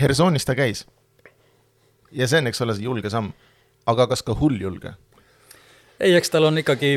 Hersonis 0.00 0.44
ta 0.44 0.54
käis. 0.54 0.86
ja 2.12 2.28
see 2.28 2.38
on, 2.38 2.46
eks 2.46 2.62
ole, 2.62 2.74
see 2.74 2.86
julge 2.86 3.10
samm. 3.10 3.32
aga 3.86 4.06
kas 4.06 4.22
ka 4.22 4.34
hull 4.34 4.60
julge? 4.60 4.94
ei, 6.00 6.14
eks 6.14 6.30
tal 6.30 6.44
on 6.44 6.58
ikkagi 6.58 6.96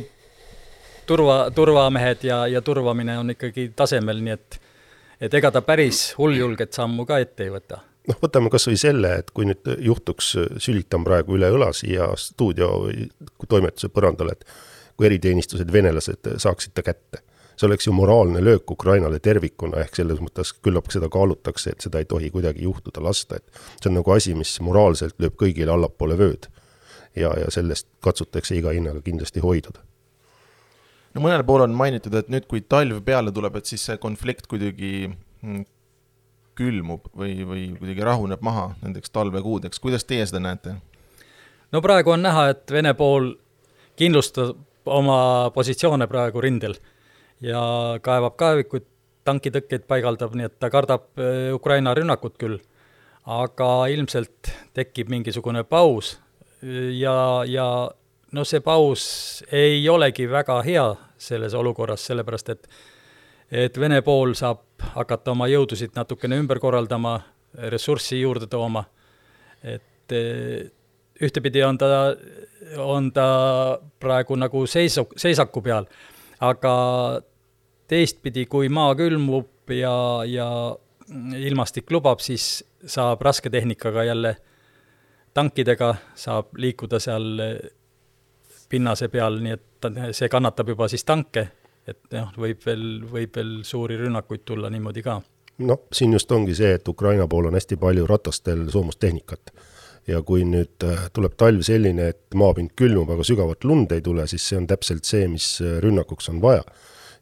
turva, 1.07 1.51
turvamehed 1.55 2.23
ja, 2.23 2.47
ja 2.47 2.61
turvamine 2.61 3.17
on 3.19 3.29
ikkagi 3.35 3.71
tasemel, 3.75 4.21
nii 4.21 4.33
et 4.33 4.61
et 5.21 5.33
ega 5.33 5.51
ta 5.51 5.61
päris 5.65 6.11
hulljulget 6.17 6.73
sammu 6.77 7.05
ka 7.09 7.17
ette 7.23 7.47
ei 7.47 7.49
võta. 7.49 7.81
Noh, 8.07 8.19
võtame 8.23 8.51
kas 8.53 8.67
või 8.69 8.79
selle, 8.79 9.13
et 9.21 9.31
kui 9.35 9.47
nüüd 9.49 9.67
juhtuks, 9.83 10.33
sülitan 10.63 11.05
praegu 11.07 11.37
üle 11.37 11.49
õla 11.53 11.71
siia 11.75 12.09
stuudio 12.19 12.69
või 12.85 13.07
toimetuse 13.47 13.91
põrandale, 13.93 14.37
et 14.37 14.45
kui 14.97 15.09
eriteenistused, 15.09 15.71
venelased 15.73 16.35
saaksid 16.41 16.75
ta 16.75 16.85
kätte. 16.85 17.23
see 17.57 17.65
oleks 17.65 17.87
ju 17.87 17.91
moraalne 17.93 18.37
löök 18.43 18.71
Ukrainale 18.71 19.19
tervikuna, 19.19 19.79
ehk 19.81 19.95
selles 19.97 20.19
mõttes 20.21 20.51
küllap 20.61 20.91
seda 20.93 21.07
kaalutakse, 21.09 21.71
et 21.71 21.81
seda 21.81 21.97
ei 21.97 22.05
tohi 22.05 22.29
kuidagi 22.29 22.61
juhtuda 22.63 23.01
lasta, 23.01 23.35
et 23.35 23.61
see 23.81 23.89
on 23.89 23.97
nagu 23.97 24.11
asi, 24.13 24.35
mis 24.37 24.59
moraalselt 24.61 25.17
lööb 25.17 25.33
kõigile 25.41 25.73
allapoole 25.73 26.17
vööd. 26.17 26.47
ja, 27.15 27.31
ja 27.33 27.49
sellest 27.49 27.87
katsutakse 27.99 28.55
iga 28.55 28.69
hinnaga 28.69 29.01
kindlasti 29.01 29.41
hoiduda 29.41 29.81
no 31.15 31.23
mõnel 31.23 31.41
pool 31.47 31.63
on 31.65 31.73
mainitud, 31.73 32.13
et 32.13 32.29
nüüd, 32.29 32.45
kui 32.45 32.61
talv 32.61 33.01
peale 33.05 33.31
tuleb, 33.33 33.55
et 33.57 33.65
siis 33.65 33.81
see 33.89 33.97
konflikt 33.97 34.45
kuidagi 34.47 35.09
mm, 35.09 35.65
külmub 36.57 37.07
või, 37.15 37.33
või 37.47 37.63
kuidagi 37.77 38.05
rahuneb 38.05 38.43
maha 38.45 38.69
nendeks 38.81 39.13
talvekuudeks, 39.13 39.79
kuidas 39.83 40.05
teie 40.07 40.25
seda 40.25 40.41
näete? 40.43 40.77
no 41.71 41.81
praegu 41.83 42.13
on 42.15 42.25
näha, 42.25 42.49
et 42.53 42.71
Vene 42.71 42.93
pool 42.97 43.33
kindlustab 43.97 44.55
oma 44.87 45.51
positsioone 45.55 46.07
praegu 46.07 46.41
rindel 46.41 46.77
ja 47.43 47.61
kaevab 48.01 48.37
kaevikuid, 48.39 48.85
tankitõkkeid 49.27 49.83
paigaldab, 49.89 50.35
nii 50.39 50.47
et 50.47 50.59
ta 50.59 50.69
kardab 50.71 51.09
äh, 51.19 51.49
Ukraina 51.55 51.93
rünnakut 51.97 52.37
küll, 52.39 52.61
aga 53.27 53.71
ilmselt 53.91 54.53
tekib 54.77 55.11
mingisugune 55.11 55.65
paus 55.67 56.15
ja, 56.95 57.43
ja 57.45 57.67
no 58.31 58.43
see 58.47 58.61
paus 58.63 59.03
ei 59.51 59.81
olegi 59.89 60.27
väga 60.29 60.61
hea 60.65 60.87
selles 61.17 61.53
olukorras, 61.57 62.05
sellepärast 62.07 62.49
et 62.53 62.69
et 63.51 63.79
Vene 63.79 64.01
pool 64.01 64.33
saab 64.35 64.63
hakata 64.95 65.31
oma 65.31 65.47
jõudusid 65.47 65.95
natukene 65.95 66.37
ümber 66.41 66.59
korraldama, 66.59 67.19
ressurssi 67.71 68.19
juurde 68.21 68.47
tooma, 68.51 68.83
et 69.63 70.13
eh, 70.15 70.67
ühtepidi 71.21 71.63
on 71.65 71.77
ta, 71.77 71.87
on 72.83 73.11
ta 73.11 73.27
praegu 73.99 74.35
nagu 74.37 74.65
seisu, 74.67 75.07
seisaku 75.17 75.63
peal, 75.65 75.87
aga 76.43 76.73
teistpidi, 77.87 78.45
kui 78.45 78.69
maa 78.69 78.93
külmub 78.99 79.71
ja, 79.73 79.95
ja 80.27 80.49
ilmastik 81.39 81.91
lubab, 81.91 82.19
siis 82.19 82.65
saab 82.85 83.21
rasketehnikaga 83.25 84.03
jälle, 84.03 84.35
tankidega 85.33 85.95
saab 86.15 86.53
liikuda 86.57 86.99
seal 86.99 87.41
pinnase 88.69 89.07
peal, 89.07 89.39
nii 89.41 89.55
et 89.55 89.89
see 90.17 90.29
kannatab 90.29 90.73
juba 90.73 90.87
siis 90.91 91.05
tanke, 91.07 91.47
et 91.87 92.17
noh, 92.17 92.33
võib 92.37 92.61
veel, 92.65 92.85
võib 93.07 93.39
veel 93.39 93.53
suuri 93.67 93.97
rünnakuid 93.99 94.43
tulla 94.47 94.71
niimoodi 94.73 95.03
ka. 95.05 95.21
noh, 95.67 95.87
siin 95.93 96.13
just 96.13 96.31
ongi 96.31 96.55
see, 96.57 96.75
et 96.77 96.87
Ukraina 96.87 97.27
pool 97.27 97.49
on 97.49 97.57
hästi 97.57 97.79
palju 97.81 98.05
ratastel 98.09 98.67
soomustehnikat. 98.73 99.53
ja 100.07 100.21
kui 100.23 100.45
nüüd 100.47 100.83
äh, 100.87 101.07
tuleb 101.13 101.35
talv 101.35 101.63
selline, 101.67 102.11
et 102.13 102.35
maapind 102.35 102.75
külmub, 102.79 103.09
aga 103.11 103.23
sügavat 103.27 103.65
lund 103.67 103.91
ei 103.91 104.01
tule, 104.01 104.27
siis 104.27 104.45
see 104.49 104.59
on 104.59 104.67
täpselt 104.67 105.07
see, 105.07 105.27
mis 105.31 105.57
äh, 105.61 105.79
rünnakuks 105.83 106.29
on 106.31 106.41
vaja 106.43 106.63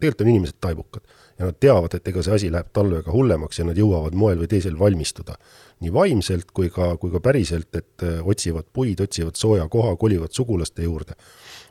tegelikult 0.00 0.24
on 0.24 0.30
inimesed 0.32 0.60
taibukad 0.62 1.02
ja 1.40 1.48
nad 1.48 1.58
teavad, 1.60 1.96
et 1.96 2.08
ega 2.08 2.22
see 2.24 2.36
asi 2.36 2.52
läheb 2.52 2.70
talvega 2.76 3.12
hullemaks 3.12 3.60
ja 3.60 3.66
nad 3.66 3.78
jõuavad 3.78 4.16
moel 4.16 4.40
või 4.42 4.48
teisel 4.48 4.78
valmistuda. 4.78 5.34
nii 5.80 5.92
vaimselt 5.92 6.50
kui 6.52 6.70
ka, 6.70 6.94
kui 7.00 7.10
ka 7.10 7.20
päriselt, 7.24 7.74
et 7.74 8.06
äh, 8.06 8.22
otsivad 8.22 8.70
puid, 8.72 9.00
otsivad 9.00 9.36
sooja 9.36 9.68
koha, 9.68 9.96
kolivad 9.96 10.32
sugulaste 10.32 10.86
juurde. 10.86 11.18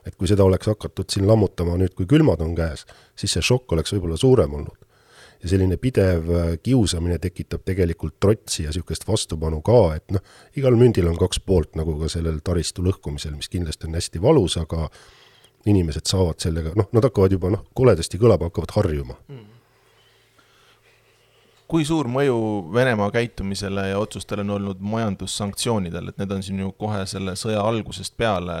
et 0.06 0.14
kui 0.14 0.28
seda 0.28 0.44
oleks 0.44 0.66
hakatud 0.66 1.10
siin 1.10 1.26
lammutama 1.28 1.76
nüüd, 1.80 1.96
kui 1.96 2.06
külmad 2.06 2.40
on 2.40 2.54
käes, 2.54 2.86
siis 3.16 3.32
see 3.32 3.42
šokk 3.42 3.72
oleks 3.72 3.96
võib-olla 3.96 4.16
suurem 4.20 4.54
olnud 4.54 4.89
ja 5.42 5.48
selline 5.48 5.76
pidev 5.80 6.30
äh, 6.30 6.50
kiusamine 6.62 7.18
tekitab 7.18 7.64
tegelikult 7.64 8.18
trotsi 8.20 8.64
ja 8.64 8.72
niisugust 8.72 9.06
vastupanu 9.08 9.62
ka, 9.64 9.78
et 9.96 10.16
noh, 10.16 10.24
igal 10.56 10.76
mündil 10.78 11.08
on 11.10 11.16
kaks 11.20 11.40
poolt, 11.46 11.74
nagu 11.80 11.96
ka 12.00 12.10
sellel 12.12 12.42
taristu 12.44 12.84
lõhkumisel, 12.86 13.36
mis 13.38 13.48
kindlasti 13.52 13.88
on 13.88 13.96
hästi 13.98 14.22
valus, 14.22 14.58
aga 14.60 14.88
inimesed 15.70 16.08
saavad 16.08 16.40
sellega, 16.40 16.74
noh, 16.76 16.90
nad 16.92 17.08
hakkavad 17.08 17.32
juba 17.36 17.52
noh, 17.56 17.64
koledasti 17.76 18.20
kõlab, 18.20 18.44
hakkavad 18.48 18.76
harjuma. 18.76 19.16
Mm.. 19.28 19.48
kui 21.70 21.84
suur 21.86 22.08
mõju 22.10 22.36
Venemaa 22.74 23.12
käitumisele 23.14 23.84
ja 23.92 23.98
otsustele 24.02 24.42
on 24.42 24.56
olnud 24.56 24.80
majandussanktsioonidel, 24.82 26.08
et 26.10 26.16
need 26.18 26.32
on 26.34 26.42
siin 26.42 26.58
ju 26.64 26.72
kohe 26.74 27.04
selle 27.06 27.36
sõja 27.38 27.62
algusest 27.62 28.16
peale 28.18 28.56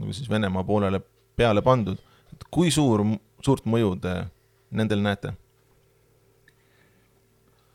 nagu 0.00 0.12
siis 0.12 0.30
Venemaa 0.30 0.64
poolele 0.64 1.00
peale 1.36 1.62
pandud, 1.62 1.98
et 2.32 2.44
kui 2.52 2.72
suur, 2.72 3.04
suurt 3.44 3.66
mõju 3.68 3.94
te 4.00 4.16
nendel 4.70 5.04
näete? 5.04 5.34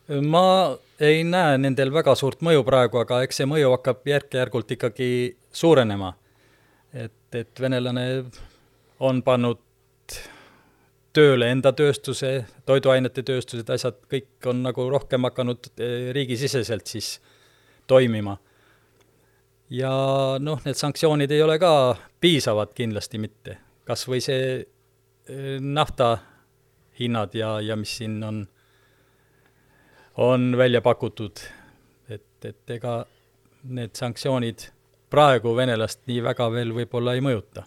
Ma 0.07 0.77
ei 0.99 1.23
näe 1.23 1.57
nendel 1.57 1.91
väga 1.93 2.15
suurt 2.15 2.43
mõju 2.45 2.63
praegu, 2.67 2.99
aga 3.01 3.21
eks 3.25 3.41
see 3.41 3.49
mõju 3.49 3.71
hakkab 3.73 4.05
järk-järgult 4.07 4.71
ikkagi 4.77 5.09
suurenema. 5.51 6.13
et, 6.93 7.35
et 7.35 7.59
venelane 7.59 8.25
on 8.99 9.21
pannud 9.23 9.59
tööle 11.15 11.49
enda 11.51 11.71
tööstuse, 11.75 12.45
toiduainete 12.67 13.23
tööstused, 13.23 13.69
asjad, 13.71 13.97
kõik 14.11 14.47
on 14.51 14.61
nagu 14.63 14.87
rohkem 14.91 15.27
hakanud 15.27 15.71
eh, 15.77 16.11
riigisiseselt 16.15 16.87
siis 16.87 17.19
toimima. 17.87 18.37
ja 19.69 19.91
noh, 20.39 20.61
need 20.65 20.77
sanktsioonid 20.77 21.31
ei 21.31 21.41
ole 21.41 21.57
ka 21.59 21.97
piisavad 22.21 22.73
kindlasti 22.77 23.17
mitte, 23.17 23.57
kas 23.83 24.05
või 24.07 24.21
see 24.21 24.59
eh, 24.61 25.57
nafta 25.59 26.17
hinnad 26.99 27.33
ja, 27.35 27.59
ja 27.61 27.75
mis 27.75 27.97
siin 27.97 28.21
on 28.23 28.45
on 30.17 30.57
välja 30.57 30.81
pakutud, 30.81 31.39
et, 32.09 32.45
et 32.45 32.69
ega 32.77 33.05
need 33.63 33.95
sanktsioonid 33.97 34.67
praegu 35.09 35.55
venelast 35.55 36.03
nii 36.07 36.21
väga 36.23 36.47
veel 36.53 36.73
võib-olla 36.75 37.15
ei 37.15 37.23
mõjuta. 37.23 37.65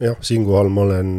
jah, 0.00 0.18
siinkohal 0.20 0.68
ma 0.68 0.86
olen 0.88 1.12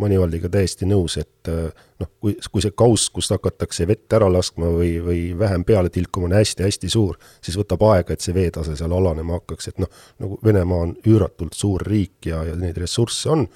Manivaldiga 0.00 0.48
täiesti 0.52 0.88
nõus, 0.88 1.16
et 1.20 1.48
noh, 1.50 2.08
kui, 2.22 2.34
kui 2.52 2.64
see 2.64 2.74
kauss, 2.76 3.10
kust 3.12 3.32
hakatakse 3.34 3.86
vett 3.88 4.16
ära 4.16 4.30
laskma 4.32 4.70
või, 4.74 4.94
või 5.04 5.20
vähem 5.38 5.64
peale 5.68 5.92
tilkuma, 5.92 6.30
on 6.30 6.36
hästi-hästi 6.38 6.90
suur, 6.92 7.18
siis 7.44 7.58
võtab 7.60 7.84
aega, 7.90 8.16
et 8.16 8.24
see 8.24 8.34
veetase 8.36 8.76
seal 8.78 8.94
alanema 8.96 9.38
hakkaks, 9.38 9.70
et 9.72 9.82
noh, 9.82 9.90
nagu 10.22 10.38
Venemaa 10.44 10.86
on 10.86 10.94
üüratult 11.06 11.58
suur 11.58 11.84
riik 11.86 12.30
ja, 12.30 12.42
ja 12.48 12.56
neid 12.58 12.80
ressursse 12.80 13.30
on, 13.32 13.46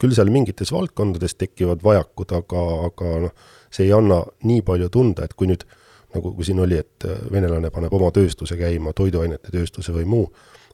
küll 0.00 0.16
seal 0.16 0.32
mingites 0.32 0.72
valdkondades 0.72 1.36
tekivad 1.40 1.84
vajakud, 1.84 2.32
aga, 2.40 2.64
aga 2.88 3.18
noh, 3.26 3.52
see 3.70 3.86
ei 3.88 3.94
anna 3.94 4.22
nii 4.48 4.64
palju 4.66 4.88
tunda, 4.92 5.28
et 5.28 5.36
kui 5.38 5.50
nüüd 5.50 5.66
nagu, 6.14 6.32
kui 6.34 6.44
siin 6.46 6.60
oli, 6.60 6.78
et 6.80 7.06
äh, 7.06 7.20
venelane 7.32 7.70
paneb 7.74 7.92
oma 7.94 8.10
tööstuse 8.14 8.58
käima, 8.58 8.94
toiduainete 8.96 9.52
tööstuse 9.54 9.94
või 9.94 10.06
muu, 10.08 10.24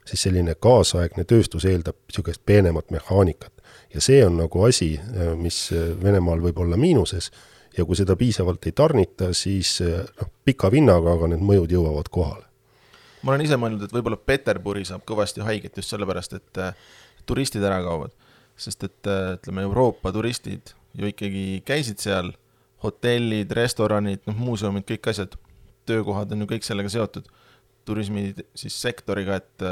siis 0.06 0.22
selline 0.26 0.54
kaasaegne 0.60 1.26
tööstus 1.28 1.66
eeldab 1.68 1.98
niisugust 2.06 2.44
peenemat 2.46 2.90
mehaanikat. 2.94 3.52
Ja 3.94 4.02
see 4.02 4.22
on 4.26 4.38
nagu 4.40 4.64
asi, 4.66 4.94
äh, 4.98 5.34
mis 5.38 5.68
äh, 5.74 5.92
Venemaal 6.02 6.42
võib 6.44 6.58
olla 6.64 6.78
miinuses 6.80 7.30
ja 7.76 7.84
kui 7.84 7.98
seda 7.98 8.16
piisavalt 8.16 8.66
ei 8.66 8.72
tarnita, 8.72 9.32
siis 9.36 9.78
noh, 9.82 10.30
pika 10.44 10.70
vinnaga, 10.72 11.12
aga 11.12 11.28
need 11.32 11.42
mõjud 11.44 11.74
jõuavad 11.76 12.08
kohale. 12.12 12.46
ma 13.22 13.34
olen 13.34 13.44
ise 13.44 13.58
mõelnud, 13.60 13.84
et 13.84 13.92
võib-olla 13.92 14.16
Peterburi 14.16 14.84
saab 14.88 15.04
kõvasti 15.08 15.44
haiget 15.44 15.76
just 15.76 15.92
sellepärast, 15.92 16.38
et 16.38 16.60
turistid 17.26 17.64
ära 17.64 17.82
kaovad. 17.84 18.14
sest 18.56 18.84
et 18.84 19.08
ütleme, 19.36 19.66
Euroopa 19.68 20.12
turistid 20.12 20.72
ju 20.96 21.10
ikkagi 21.10 21.60
käisid 21.68 22.00
seal 22.00 22.32
hotellid, 22.80 23.52
restoranid, 23.52 24.22
noh, 24.24 24.36
muuseumid, 24.36 24.86
kõik 24.88 25.10
asjad, 25.12 25.36
töökohad 25.88 26.32
on 26.32 26.44
ju 26.44 26.48
kõik 26.54 26.64
sellega 26.64 26.88
seotud, 26.92 27.28
turismi 27.84 28.30
siis 28.56 28.80
sektoriga, 28.80 29.36
et 29.36 29.66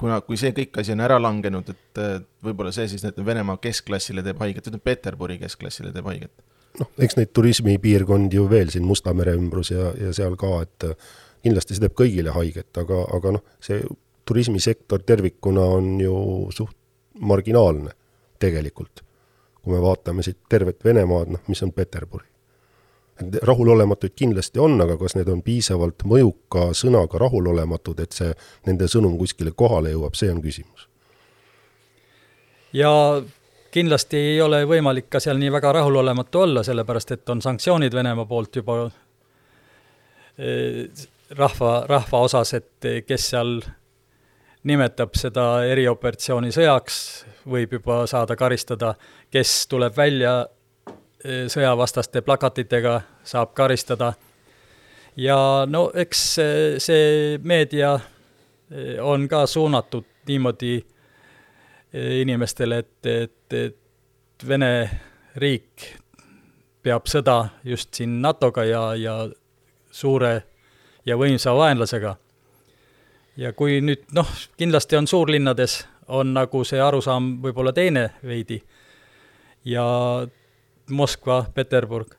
kuna, 0.00 0.20
kui 0.24 0.38
see 0.40 0.52
kõik 0.56 0.80
asi 0.80 0.94
on 0.94 1.04
ära 1.04 1.18
langenud, 1.22 1.70
et 1.72 2.00
võib-olla 2.44 2.72
see 2.74 2.88
siis 2.92 3.04
nüüd 3.06 3.22
Venemaa 3.26 3.60
keskklassile 3.62 4.24
teeb 4.26 4.40
haiget, 4.44 4.68
ütleme 4.68 4.84
Peterburi 4.84 5.38
keskklassile 5.42 5.92
teeb 5.94 6.08
haiget. 6.10 6.32
noh, 6.80 6.90
eks 7.00 7.16
neid 7.16 7.32
turismipiirkondi 7.32 8.36
ju 8.36 8.48
veel 8.50 8.72
siin 8.72 8.84
Musta 8.84 9.14
mere 9.16 9.32
ümbrus 9.38 9.72
ja, 9.72 9.92
ja 9.96 10.12
seal 10.16 10.36
ka, 10.36 10.58
et 10.66 10.90
kindlasti 11.44 11.76
see 11.76 11.86
teeb 11.86 11.96
kõigile 11.96 12.34
haiget, 12.36 12.72
aga, 12.82 13.04
aga 13.16 13.38
noh, 13.38 13.46
see 13.64 13.80
turismisektor 14.26 15.04
tervikuna 15.06 15.64
on 15.78 15.96
ju 16.02 16.16
suht 16.52 16.76
marginaalne 17.20 17.94
tegelikult 18.42 19.06
kui 19.66 19.74
me 19.74 19.82
vaatame 19.82 20.22
siit 20.22 20.44
tervet 20.48 20.84
Venemaad, 20.86 21.32
noh, 21.34 21.40
mis 21.50 21.62
on 21.66 21.72
Peterburi. 21.74 22.28
Rahulolematuid 23.42 24.12
kindlasti 24.16 24.60
on, 24.60 24.80
aga 24.80 24.96
kas 25.00 25.16
need 25.16 25.28
on 25.32 25.42
piisavalt 25.42 26.04
mõjuka 26.04 26.70
sõnaga 26.76 27.20
rahulolematud, 27.20 28.00
et 28.04 28.12
see, 28.12 28.34
nende 28.66 28.88
sõnum 28.92 29.16
kuskile 29.18 29.54
kohale 29.56 29.94
jõuab, 29.94 30.14
see 30.18 30.30
on 30.32 30.42
küsimus. 30.44 30.88
ja 32.72 32.90
kindlasti 33.72 34.16
ei 34.34 34.40
ole 34.40 34.64
võimalik 34.68 35.08
ka 35.10 35.20
seal 35.20 35.40
nii 35.40 35.52
väga 35.52 35.72
rahulolematu 35.80 36.44
olla, 36.44 36.62
sellepärast 36.62 37.16
et 37.16 37.28
on 37.32 37.42
sanktsioonid 37.42 37.94
Venemaa 37.94 38.24
poolt 38.28 38.56
juba 38.56 38.78
eh, 40.38 40.86
rahva, 41.30 41.72
rahva 41.88 42.22
osas, 42.28 42.54
et 42.54 42.88
kes 43.06 43.30
seal 43.32 43.60
nimetab 44.66 45.14
seda 45.18 45.46
erioperatsiooni 45.70 46.50
sõjaks, 46.54 46.98
võib 47.46 47.76
juba 47.78 48.02
saada 48.10 48.36
karistada, 48.38 48.94
kes 49.30 49.66
tuleb 49.70 49.94
välja 49.96 50.40
e, 50.42 50.46
sõjavastaste 51.24 52.20
plakatitega, 52.22 53.00
saab 53.24 53.54
karistada. 53.54 54.12
ja 55.16 55.66
no 55.68 55.90
eks 55.94 56.38
see 56.78 57.38
meedia 57.42 57.94
e, 58.70 59.00
on 59.00 59.28
ka 59.28 59.46
suunatud 59.46 60.04
niimoodi 60.28 60.86
inimestele, 62.20 62.78
et, 62.78 63.06
et, 63.06 63.52
et 63.52 64.48
Vene 64.48 64.90
riik 65.36 65.86
peab 66.84 67.06
sõda 67.08 67.48
just 67.64 67.94
siin 67.96 68.20
NATO-ga 68.20 68.64
ja, 68.68 68.82
ja 68.94 69.14
suure 69.90 70.42
ja 71.06 71.16
võimsa 71.16 71.54
vaenlasega 71.56 72.16
ja 73.36 73.52
kui 73.56 73.80
nüüd 73.84 74.04
noh, 74.16 74.28
kindlasti 74.56 74.98
on 74.98 75.08
suurlinnades, 75.08 75.80
on 76.08 76.34
nagu 76.36 76.62
see 76.64 76.80
arusaam 76.80 77.36
võib-olla 77.42 77.72
teine 77.76 78.10
veidi 78.24 78.60
ja 79.66 79.86
Moskva, 80.90 81.44
Peterburg, 81.54 82.14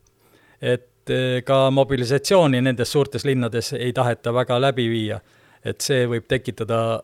et 0.61 1.09
eh, 1.09 1.43
ka 1.43 1.71
mobilisatsiooni 1.71 2.61
nendes 2.61 2.91
suurtes 2.91 3.25
linnades 3.25 3.73
ei 3.73 3.93
taheta 3.93 4.33
väga 4.33 4.61
läbi 4.61 4.89
viia. 4.89 5.19
et 5.65 5.81
see 5.81 6.05
võib 6.07 6.27
tekitada, 6.27 7.03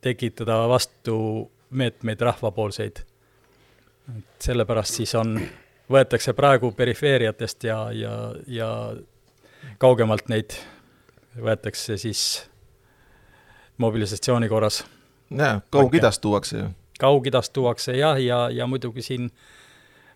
tekitada 0.00 0.68
vastumeetmeid 0.68 2.20
rahvapoolseid. 2.20 3.02
et 4.18 4.42
sellepärast 4.42 4.94
siis 4.94 5.14
on, 5.14 5.40
võetakse 5.90 6.32
praegu 6.32 6.72
perifeeriatest 6.72 7.64
ja, 7.64 7.92
ja, 7.92 8.34
ja 8.46 8.68
kaugemalt 9.78 10.28
neid 10.28 10.56
võetakse 11.40 11.96
siis 11.96 12.44
mobilisatsiooni 13.78 14.48
korras. 14.48 14.84
jaa, 15.30 15.60
Kaug-Idast 15.70 16.20
tuuakse 16.20 16.58
ju. 16.58 16.68
Kaug-Idast 17.00 17.52
tuuakse 17.52 17.96
jah, 17.96 18.20
ja, 18.22 18.48
ja 18.50 18.66
muidugi 18.66 19.02
siin 19.02 19.30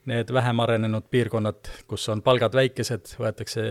need 0.07 0.33
vähem 0.33 0.61
arenenud 0.61 1.09
piirkonnad, 1.11 1.71
kus 1.87 2.09
on 2.09 2.23
palgad 2.23 2.55
väikesed, 2.55 3.17
võetakse, 3.21 3.65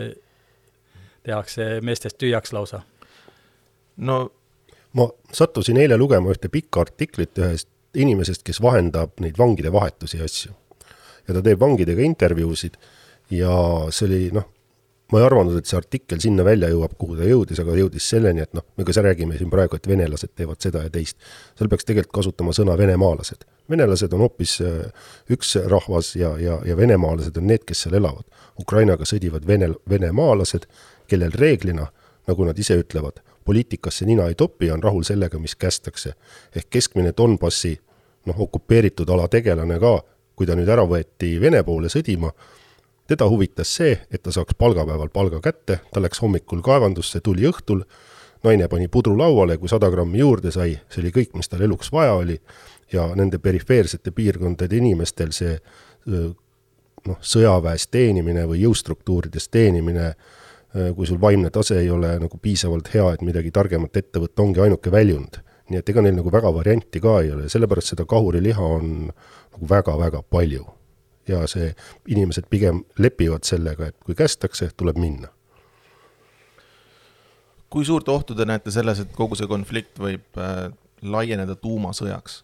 tehakse 1.24 1.80
meestest 1.82 2.18
tühjaks 2.22 2.54
lausa. 2.54 2.82
no 3.98 4.18
ma 4.94 5.08
sattusin 5.34 5.78
eile 5.78 5.98
lugema 5.98 6.32
ühte 6.34 6.50
pikka 6.52 6.84
artiklit 6.86 7.38
ühest 7.40 7.70
inimesest, 7.96 8.44
kes 8.44 8.62
vahendab 8.62 9.16
neid 9.24 9.38
vangide 9.40 9.72
vahetusi 9.72 10.20
ja 10.20 10.28
asju. 10.28 10.52
ja 11.28 11.34
ta 11.34 11.42
teeb 11.42 11.60
vangidega 11.60 12.02
intervjuusid 12.02 12.78
ja 13.34 13.56
see 13.90 14.08
oli 14.08 14.22
noh, 14.36 14.50
ma 15.12 15.20
ei 15.22 15.26
arvanud, 15.28 15.58
et 15.60 15.70
see 15.70 15.78
artikkel 15.78 16.22
sinna 16.22 16.44
välja 16.46 16.70
jõuab, 16.72 16.96
kuhu 16.98 17.18
ta 17.20 17.28
jõudis, 17.28 17.60
aga 17.62 17.76
jõudis 17.78 18.08
selleni, 18.10 18.42
et 18.42 18.56
noh, 18.58 18.66
me 18.78 18.86
ka 18.88 18.94
räägime 19.06 19.38
siin 19.38 19.52
praegu, 19.54 19.78
et 19.78 19.88
venelased 19.88 20.34
teevad 20.36 20.62
seda 20.62 20.82
ja 20.86 20.90
teist. 20.90 21.18
seal 21.58 21.70
peaks 21.70 21.86
tegelikult 21.86 22.16
kasutama 22.22 22.56
sõna 22.58 22.78
venemaalased. 22.78 23.46
venelased 23.70 24.14
on 24.14 24.26
hoopis 24.26 24.58
äh, 24.62 24.82
üks 25.30 25.56
rahvas 25.70 26.16
ja, 26.16 26.34
ja, 26.42 26.58
ja 26.66 26.78
venemaalased 26.78 27.38
on 27.38 27.48
need, 27.48 27.66
kes 27.66 27.86
seal 27.86 28.00
elavad. 28.02 28.26
Ukrainaga 28.60 29.06
sõdivad 29.06 29.46
vene, 29.48 29.70
venemaalased, 29.90 30.66
kellel 31.08 31.32
reeglina, 31.32 31.88
nagu 32.28 32.46
nad 32.46 32.58
ise 32.58 32.78
ütlevad, 32.82 33.22
poliitikasse 33.46 34.06
nina 34.06 34.26
ei 34.28 34.36
topi 34.36 34.72
ja 34.72 34.74
on 34.74 34.84
rahul 34.84 35.04
sellega, 35.04 35.40
mis 35.40 35.56
kästakse. 35.56 36.14
ehk 36.56 36.70
keskmine 36.70 37.14
Donbassi 37.18 37.78
noh, 38.26 38.40
okupeeritud 38.40 39.10
ala 39.10 39.28
tegelane 39.28 39.80
ka, 39.80 40.00
kui 40.36 40.48
ta 40.48 40.56
nüüd 40.58 40.70
ära 40.70 40.84
võeti 40.90 41.36
Vene 41.42 41.64
poole 41.64 41.90
sõdima, 41.90 42.32
teda 43.08 43.28
huvitas 43.30 43.76
see, 43.76 43.98
et 44.12 44.24
ta 44.24 44.34
saaks 44.34 44.58
palgapäeval 44.58 45.10
palga 45.14 45.40
kätte, 45.44 45.80
ta 45.94 46.02
läks 46.02 46.22
hommikul 46.22 46.62
kaevandusse, 46.66 47.22
tuli 47.22 47.46
õhtul, 47.50 47.84
naine 48.46 48.68
pani 48.70 48.88
pudru 48.92 49.16
lauale, 49.18 49.58
kui 49.58 49.70
sada 49.70 49.90
grammi 49.94 50.22
juurde 50.22 50.52
sai, 50.54 50.78
see 50.90 51.04
oli 51.04 51.14
kõik, 51.14 51.36
mis 51.38 51.50
tal 51.50 51.64
eluks 51.66 51.92
vaja 51.94 52.16
oli, 52.18 52.40
ja 52.94 53.08
nende 53.18 53.40
perifeersete 53.42 54.14
piirkondade 54.16 54.78
inimestel 54.78 55.34
see 55.34 55.56
noh, 56.06 57.20
sõjaväes 57.22 57.88
teenimine 57.94 58.46
või 58.50 58.64
jõustruktuurides 58.66 59.50
teenimine, 59.54 60.14
kui 60.96 61.08
sul 61.08 61.22
vaimne 61.22 61.50
tase 61.54 61.80
ei 61.80 61.90
ole 61.90 62.16
nagu 62.20 62.38
piisavalt 62.42 62.90
hea, 62.94 63.08
et 63.14 63.22
midagi 63.26 63.54
targemat 63.56 63.98
ette 64.02 64.22
võtta, 64.22 64.42
ongi 64.44 64.64
ainuke 64.66 64.92
väljund. 64.92 65.42
nii 65.70 65.80
et 65.82 65.90
ega 65.90 66.02
neil 66.02 66.14
nagu 66.14 66.30
väga 66.30 66.52
varianti 66.54 67.00
ka 67.02 67.22
ei 67.24 67.32
ole 67.34 67.50
sellepärast 67.50 67.96
seda 67.96 68.06
kahuriliha 68.06 68.62
on 68.62 68.90
nagu 69.10 69.70
väga-väga 69.70 70.22
palju 70.30 70.66
ja 71.28 71.46
see, 71.48 71.74
inimesed 72.08 72.50
pigem 72.50 72.84
lepivad 72.98 73.44
sellega, 73.48 73.90
et 73.90 73.98
kui 74.06 74.16
kästakse, 74.16 74.70
tuleb 74.78 74.98
minna. 75.02 75.28
kui 77.70 77.86
suurt 77.86 78.10
ohtu 78.10 78.36
te 78.36 78.46
näete 78.46 78.72
selles, 78.72 79.00
et 79.00 79.12
kogu 79.12 79.36
see 79.36 79.48
konflikt 79.52 80.00
võib 80.00 80.38
äh, 80.40 80.70
laieneda 81.02 81.56
tuumasõjaks? 81.56 82.44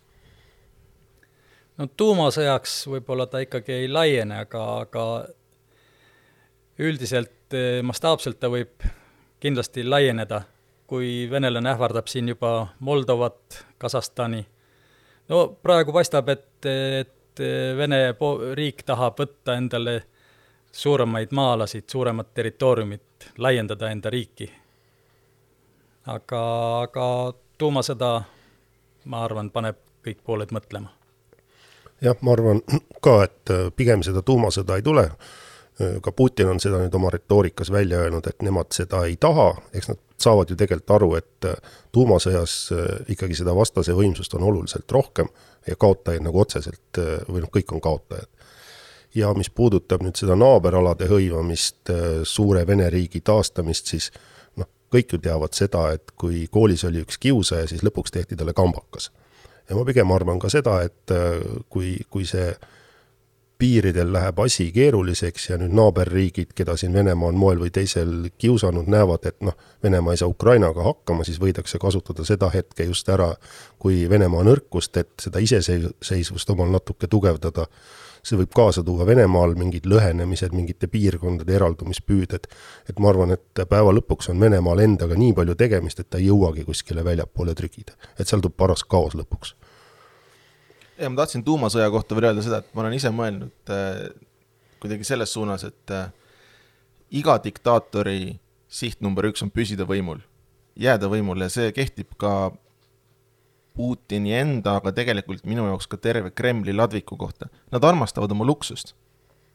no 1.78 1.88
tuumasõjaks 1.98 2.88
võib-olla 2.88 3.28
ta 3.28 3.41
ikkagi 3.44 3.84
ei 3.84 3.91
laiene, 3.91 4.41
aga, 4.46 4.63
aga 4.86 5.06
üldiselt 6.82 7.56
eh, 7.58 7.80
mastaapselt 7.86 8.39
ta 8.41 8.50
võib 8.52 8.86
kindlasti 9.41 9.86
laieneda, 9.88 10.44
kui 10.89 11.26
venelane 11.32 11.72
ähvardab 11.72 12.10
siin 12.12 12.30
juba 12.30 12.67
Moldovat, 12.80 13.63
Kasahstani. 13.82 14.44
no 15.30 15.48
praegu 15.63 15.94
paistab, 15.96 16.30
et, 16.30 16.65
et 16.65 17.15
Vene 17.78 18.13
po-, 18.20 18.54
riik 18.56 18.84
tahab 18.86 19.20
võtta 19.20 19.56
endale 19.56 20.02
suuremaid 20.72 21.32
maa-alasid, 21.32 21.84
suuremat 21.88 22.34
territooriumit, 22.34 23.32
laiendada 23.38 23.91
enda 23.91 24.10
riiki. 24.10 24.52
aga, 26.06 26.41
aga 26.82 27.34
tuumasõda, 27.58 28.24
ma 29.06 29.24
arvan, 29.24 29.50
paneb 29.50 29.78
kõik 30.06 30.24
pooled 30.24 30.52
mõtlema. 30.52 30.89
jah, 32.02 32.17
ma 32.22 32.34
arvan 32.34 32.62
ka, 33.02 33.24
et 33.24 33.56
pigem 33.76 34.04
seda 34.04 34.22
tuumasõda 34.22 34.76
ei 34.76 34.82
tule 34.82 35.10
ka 36.02 36.12
Putin 36.12 36.52
on 36.52 36.60
seda 36.60 36.78
nüüd 36.82 36.94
oma 36.94 37.10
retoorikas 37.10 37.72
välja 37.72 38.04
öelnud, 38.04 38.28
et 38.28 38.44
nemad 38.46 38.74
seda 38.76 39.06
ei 39.08 39.16
taha, 39.18 39.54
eks 39.74 39.88
nad 39.90 40.02
saavad 40.22 40.50
ju 40.50 40.56
tegelikult 40.56 40.96
aru, 40.96 41.14
et 41.20 41.48
äh, 41.50 41.78
tuumasõjas 41.92 42.56
äh, 42.76 42.90
ikkagi 43.14 43.38
seda 43.38 43.56
vastase 43.58 43.96
võimsust 43.98 44.36
on 44.38 44.46
oluliselt 44.50 44.92
rohkem 44.92 45.30
ja 45.68 45.78
kaotajaid 45.80 46.26
nagu 46.26 46.42
otseselt 46.42 47.02
äh, 47.02 47.22
või 47.30 47.44
noh, 47.44 47.52
kõik 47.54 47.74
on 47.76 47.82
kaotajad. 47.84 48.30
ja 49.16 49.34
mis 49.36 49.50
puudutab 49.50 50.04
nüüd 50.06 50.16
seda 50.16 50.38
naaberalade 50.40 51.10
hõivamist, 51.12 51.90
suure 52.24 52.62
Vene 52.68 52.90
riigi 52.90 53.20
taastamist, 53.22 53.90
siis 53.92 54.12
noh, 54.56 54.70
kõik 54.94 55.12
ju 55.12 55.20
teavad 55.20 55.58
seda, 55.58 55.90
et 55.98 56.14
kui 56.16 56.46
koolis 56.48 56.86
oli 56.88 57.04
üks 57.04 57.20
kiusaja, 57.20 57.68
siis 57.68 57.84
lõpuks 57.84 58.12
tehti 58.12 58.40
talle 58.40 58.54
kambakas. 58.54 59.12
ja 59.70 59.76
ma 59.76 59.84
pigem 59.86 60.12
arvan 60.12 60.40
ka 60.40 60.50
seda, 60.50 60.82
et 60.88 61.12
kui, 61.70 61.98
kui 62.10 62.26
see 62.26 62.54
piiridel 63.62 64.13
läheb 64.13 64.39
asi 64.41 64.71
keeruliseks 64.74 65.50
ja 65.52 65.58
nüüd 65.62 65.76
naaberriigid, 65.78 66.56
keda 66.58 66.74
siin 66.80 66.95
Venemaa 66.97 67.30
on 67.30 67.38
moel 67.38 67.60
või 67.62 67.69
teisel 67.74 68.32
kiusanud, 68.41 68.89
näevad, 68.89 69.28
et 69.30 69.38
noh, 69.45 69.54
Venemaa 69.84 70.15
ei 70.15 70.21
saa 70.21 70.32
Ukrainaga 70.32 70.82
hakkama, 70.88 71.26
siis 71.28 71.38
võidakse 71.41 71.78
kasutada 71.82 72.26
seda 72.26 72.50
hetke 72.50 72.88
just 72.89 73.10
ära, 73.13 73.30
kui 73.80 74.08
Venemaa 74.10 74.47
nõrkust, 74.50 74.97
et 74.97 75.13
seda 75.21 75.43
iseseisvust 75.45 76.56
omal 76.56 76.74
natuke 76.74 77.08
tugevdada. 77.12 77.67
see 78.21 78.38
võib 78.38 78.52
kaasa 78.54 78.84
tuua 78.86 79.06
Venemaal 79.06 79.56
mingid 79.58 79.88
lõhenemised, 79.89 80.54
mingite 80.54 80.88
piirkondade 80.88 81.56
eraldumispüüded. 81.56 82.47
et 82.89 83.00
ma 83.00 83.10
arvan, 83.10 83.32
et 83.32 83.65
päeva 83.69 83.93
lõpuks 83.93 84.30
on 84.30 84.39
Venemaal 84.39 84.80
endaga 84.80 85.15
nii 85.15 85.34
palju 85.34 85.56
tegemist, 85.56 86.00
et 86.00 86.10
ta 86.10 86.17
ei 86.17 86.28
jõuagi 86.28 86.65
kuskile 86.65 87.06
väljapoole 87.06 87.54
trügida. 87.54 87.93
et 88.19 88.28
seal 88.28 88.41
tuleb 88.41 88.58
paras 88.58 88.84
kaos 88.84 89.13
lõpuks 89.13 89.54
ja 91.02 91.10
ma 91.10 91.22
tahtsin 91.22 91.44
tuumasõja 91.46 91.90
kohta 91.92 92.16
veel 92.18 92.30
öelda 92.30 92.44
seda, 92.46 92.62
et 92.62 92.74
ma 92.76 92.84
olen 92.86 92.96
ise 92.98 93.12
mõelnud 93.16 93.74
äh, 93.74 94.02
kuidagi 94.82 95.06
selles 95.08 95.34
suunas, 95.34 95.66
et 95.68 95.94
äh, 95.94 96.10
iga 97.22 97.38
diktaatori 97.44 98.38
siht 98.72 99.02
number 99.04 99.28
üks 99.30 99.44
on 99.46 99.52
püsida 99.54 99.86
võimul, 99.88 100.22
jääda 100.80 101.10
võimule 101.12 101.50
see 101.54 101.72
kehtib 101.76 102.16
ka 102.22 102.52
Putini 103.72 104.34
enda, 104.36 104.74
aga 104.82 104.92
tegelikult 104.92 105.46
minu 105.48 105.64
jaoks 105.70 105.88
ka 105.88 105.96
terve 105.96 106.28
Kremli 106.36 106.74
ladviku 106.76 107.16
kohta. 107.16 107.48
Nad 107.72 107.86
armastavad 107.88 108.34
oma 108.36 108.44
luksust, 108.44 108.92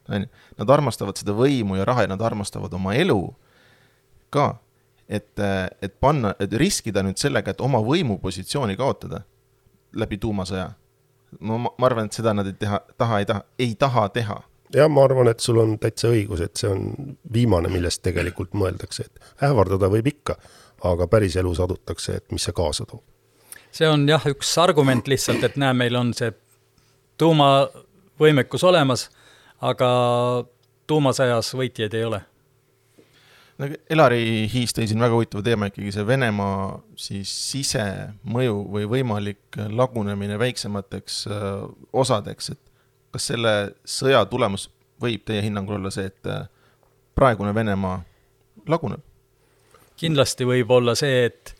on 0.09 0.25
ju, 0.25 0.31
nad 0.57 0.71
armastavad 0.73 1.21
seda 1.21 1.35
võimu 1.37 1.77
ja 1.77 1.85
raha 1.85 2.07
ja 2.07 2.11
nad 2.15 2.25
armastavad 2.25 2.73
oma 2.79 2.95
elu 2.97 3.21
ka, 4.33 4.55
et, 5.05 5.35
äh, 5.39 5.69
et 5.85 6.01
panna, 6.01 6.33
et 6.41 6.53
riskida 6.57 7.05
nüüd 7.05 7.21
sellega, 7.21 7.53
et 7.53 7.61
oma 7.61 7.83
võimupositsiooni 7.85 8.79
kaotada 8.81 9.21
läbi 9.97 10.17
tuumasõja 10.19 10.71
ma, 11.41 11.59
ma 11.59 11.87
arvan, 11.87 12.07
et 12.07 12.19
seda 12.19 12.35
nad 12.37 12.47
ei 12.47 12.57
teha, 12.59 12.81
taha, 12.99 13.19
ei 13.23 13.27
taha, 13.27 13.43
ei 13.59 13.75
taha 13.79 14.09
teha. 14.15 14.37
jah, 14.75 14.91
ma 14.91 15.05
arvan, 15.05 15.31
et 15.31 15.41
sul 15.41 15.61
on 15.63 15.77
täitsa 15.79 16.11
õigus, 16.13 16.43
et 16.45 16.57
see 16.57 16.71
on 16.71 17.17
viimane, 17.33 17.71
millest 17.73 18.03
tegelikult 18.07 18.55
mõeldakse, 18.59 19.07
et 19.07 19.45
ähvardada 19.49 19.91
võib 19.93 20.09
ikka, 20.11 20.39
aga 20.85 21.09
päriselus 21.11 21.61
adutakse, 21.63 22.21
et 22.21 22.33
mis 22.33 22.45
see 22.47 22.57
kaasa 22.57 22.87
toob. 22.87 23.03
see 23.73 23.89
on 23.89 24.09
jah, 24.09 24.27
üks 24.27 24.57
argument 24.63 25.09
lihtsalt, 25.09 25.45
et 25.45 25.57
näe, 25.61 25.75
meil 25.77 25.97
on 25.97 26.15
see 26.17 26.33
tuumavõimekus 27.19 28.65
olemas, 28.65 29.09
aga 29.61 29.91
tuumasõjas 30.87 31.55
võitjaid 31.57 31.95
ei 31.95 32.05
ole 32.05 32.23
no 33.59 33.69
Elari 33.91 34.47
Hiis 34.53 34.75
tõi 34.77 34.87
siin 34.91 35.01
väga 35.03 35.17
huvitava 35.17 35.45
teema 35.47 35.71
ikkagi, 35.71 35.93
see 35.95 36.07
Venemaa 36.07 36.79
siis 37.01 37.33
sisemõju 37.53 38.59
või 38.73 38.89
võimalik 38.97 39.61
lagunemine 39.73 40.39
väiksemateks 40.41 41.23
äh, 41.31 41.51
osadeks, 41.93 42.53
et 42.57 42.63
kas 43.15 43.31
selle 43.33 43.55
sõja 43.89 44.25
tulemus 44.31 44.69
võib 45.03 45.25
teie 45.29 45.45
hinnangul 45.45 45.79
olla 45.79 45.93
see, 45.95 46.11
et 46.11 46.31
äh, 46.31 46.47
praegune 47.17 47.55
Venemaa 47.55 48.01
laguneb? 48.69 49.05
kindlasti 49.97 50.45
võib 50.45 50.71
olla 50.77 50.93
see, 50.99 51.25
et, 51.31 51.55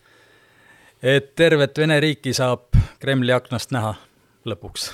et 1.01 1.33
tervet 1.35 1.77
Vene 1.77 1.97
riiki 2.03 2.35
saab 2.37 2.69
Kremli 3.01 3.33
aknast 3.33 3.73
näha 3.73 3.95
lõpuks 4.45 4.91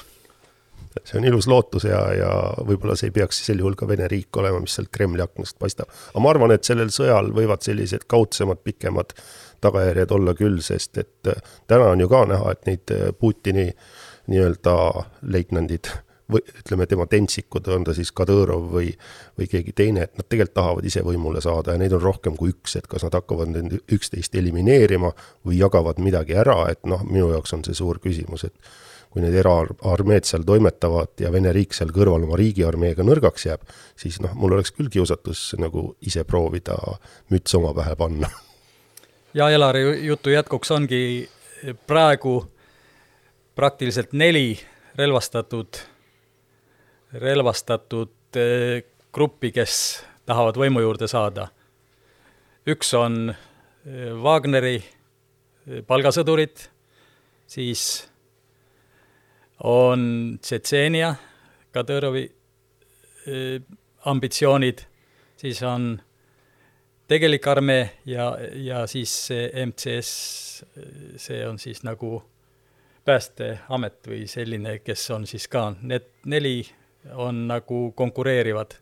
see 1.02 1.18
on 1.20 1.26
ilus 1.28 1.48
lootus 1.50 1.88
ja, 1.88 2.02
ja 2.18 2.30
võib-olla 2.68 2.96
see 3.00 3.10
ei 3.10 3.16
peaks 3.16 3.42
sel 3.46 3.62
juhul 3.62 3.78
ka 3.80 3.88
Vene 3.90 4.08
riik 4.12 4.38
olema, 4.38 4.62
mis 4.64 4.76
sealt 4.78 4.92
Kremli 4.94 5.24
aknast 5.24 5.58
paistab. 5.60 5.92
aga 6.12 6.24
ma 6.24 6.32
arvan, 6.34 6.54
et 6.56 6.68
sellel 6.68 6.94
sõjal 6.94 7.32
võivad 7.36 7.66
sellised 7.66 8.08
kaudsemad, 8.12 8.64
pikemad 8.64 9.16
tagajärjed 9.64 10.12
olla 10.12 10.34
küll, 10.38 10.62
sest 10.64 10.98
et 11.02 11.32
äh, 11.32 11.54
täna 11.68 11.94
on 11.94 12.04
ju 12.04 12.10
ka 12.12 12.26
näha, 12.30 12.56
et 12.56 12.66
neid 12.70 12.96
äh, 12.96 13.12
Putini 13.20 13.70
nii-öelda 14.32 14.76
leitnandid 15.34 15.92
või 16.32 16.44
ütleme, 16.60 16.88
tema 16.88 17.06
tentsikud, 17.10 17.68
on 17.76 17.84
ta 17.88 17.94
siis 17.96 18.12
Kadõrov 18.16 18.70
või, 18.72 18.94
või 19.40 19.48
keegi 19.52 19.74
teine, 19.76 20.08
et 20.08 20.16
nad 20.18 20.28
tegelikult 20.30 20.56
tahavad 20.56 20.88
ise 20.88 21.04
võimule 21.06 21.42
saada 21.44 21.76
ja 21.76 21.82
neid 21.82 21.94
on 21.98 22.02
rohkem 22.02 22.38
kui 22.40 22.54
üks, 22.54 22.78
et 22.80 22.88
kas 22.88 23.04
nad 23.06 23.18
hakkavad 23.18 23.52
nüüd 23.52 23.76
üksteist 23.92 24.36
elimineerima 24.40 25.12
või 25.46 25.60
jagavad 25.60 26.00
midagi 26.04 26.38
ära, 26.40 26.64
et 26.72 26.84
noh, 26.90 27.04
minu 27.10 27.30
jaoks 27.34 27.54
on 27.58 27.66
see 27.68 27.78
suur 27.78 28.00
küsimus, 28.04 28.48
et 28.48 28.74
kui 29.14 29.22
need 29.22 29.36
eraarmeed 29.38 30.26
seal 30.26 30.42
toimetavad 30.48 31.22
ja 31.22 31.30
Vene 31.32 31.52
riik 31.54 31.76
seal 31.78 31.92
kõrval 31.94 32.26
oma 32.26 32.38
riigiarmeega 32.40 33.06
nõrgaks 33.06 33.46
jääb, 33.46 33.62
siis 34.00 34.18
noh, 34.24 34.34
mul 34.34 34.58
oleks 34.58 34.74
küll 34.74 34.90
kiusatus 34.90 35.52
nagu 35.62 35.92
ise 36.02 36.26
proovida 36.26 36.80
müts 37.30 37.54
oma 37.60 37.76
pähe 37.78 37.94
panna. 37.96 38.30
ja 39.34 39.50
Elari 39.54 39.86
jutu 40.08 40.34
jätkuks 40.34 40.72
ongi 40.72 41.30
praegu 41.88 42.42
praktiliselt 43.56 44.14
neli 44.14 44.60
relvastatud, 44.96 45.78
relvastatud 47.14 48.14
eh, 48.36 48.84
gruppi, 49.14 49.52
kes 49.54 50.04
tahavad 50.26 50.58
võimu 50.58 50.82
juurde 50.82 51.08
saada. 51.08 51.48
üks 52.68 52.94
on 52.98 53.30
eh, 53.30 54.14
Wagneri 54.24 54.78
eh, 54.78 55.84
palgasõdurid, 55.88 56.66
siis 57.48 58.08
on 59.60 60.40
Tšetšeenia, 60.42 61.16
Kadõrovi 61.74 62.26
ambitsioonid, 64.06 64.84
siis 65.38 65.62
on 65.64 66.02
tegelik 67.08 67.48
armee 67.48 67.90
ja, 68.06 68.38
ja 68.56 68.88
siis 68.88 69.14
see 69.28 69.50
MCS, 69.66 70.12
see 71.18 71.42
on 71.48 71.60
siis 71.60 71.84
nagu 71.84 72.22
päästeamet 73.06 74.08
või 74.08 74.28
selline, 74.32 74.78
kes 74.80 75.10
on 75.12 75.28
siis 75.28 75.48
ka, 75.52 75.74
need 75.82 76.08
neli 76.26 76.62
on 77.20 77.48
nagu 77.48 77.92
konkureerivad. 77.96 78.76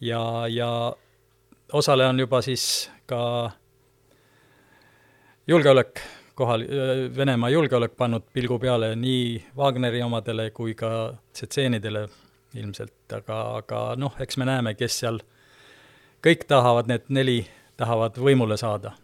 ja, 0.00 0.46
ja 0.48 0.96
osale 1.72 2.06
on 2.06 2.20
juba 2.20 2.42
siis 2.42 2.90
ka 3.06 3.50
julgeolek 5.46 6.00
kohal, 6.38 6.64
Venemaa 7.16 7.50
julgeolek 7.52 7.96
pannud 7.98 8.24
pilgu 8.32 8.58
peale 8.62 8.92
nii 8.96 9.42
Wagneri 9.58 10.02
omadele 10.04 10.50
kui 10.56 10.74
ka 10.78 11.12
tšetšeenidele 11.34 12.06
ilmselt, 12.60 12.94
aga, 13.16 13.38
aga 13.60 13.82
noh, 14.00 14.16
eks 14.20 14.38
me 14.40 14.48
näeme, 14.48 14.74
kes 14.76 14.98
seal, 15.02 15.20
kõik 16.24 16.44
tahavad, 16.50 16.90
need 16.90 17.08
neli 17.08 17.38
tahavad 17.80 18.18
võimule 18.20 18.58
saada. 18.60 18.94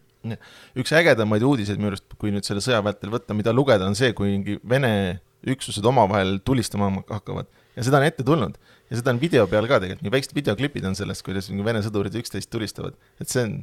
üks 0.75 0.91
ägedamaid 0.93 1.43
uudiseid 1.47 1.79
minu 1.79 1.93
arust, 1.93 2.05
kui 2.19 2.33
nüüd 2.35 2.45
selle 2.47 2.61
sõja 2.63 2.81
vältel 2.83 3.11
võtta, 3.13 3.37
mida 3.37 3.53
lugeda, 3.55 3.87
on 3.87 3.95
see, 3.95 4.11
kui 4.13 4.33
mingi 4.33 4.59
Vene 4.69 5.21
üksused 5.47 5.85
omavahel 5.85 6.41
tulistama 6.43 6.91
hakkavad. 7.07 7.47
Ja 7.77 7.85
seda 7.87 8.01
on 8.01 8.07
ette 8.09 8.25
tulnud. 8.27 8.57
Ja 8.91 8.99
seda 8.99 9.13
on 9.13 9.21
video 9.21 9.45
peal 9.47 9.67
ka 9.69 9.77
tegelikult, 9.79 10.03
nii 10.03 10.11
väiksed 10.11 10.35
videoklipid 10.35 10.87
on 10.89 10.97
sellest, 10.99 11.23
kuidas 11.23 11.47
mingi 11.51 11.65
Vene 11.65 11.81
sõdurid 11.85 12.17
üksteist 12.19 12.51
tulistavad, 12.51 12.97
et 13.21 13.31
see 13.31 13.45
on 13.45 13.59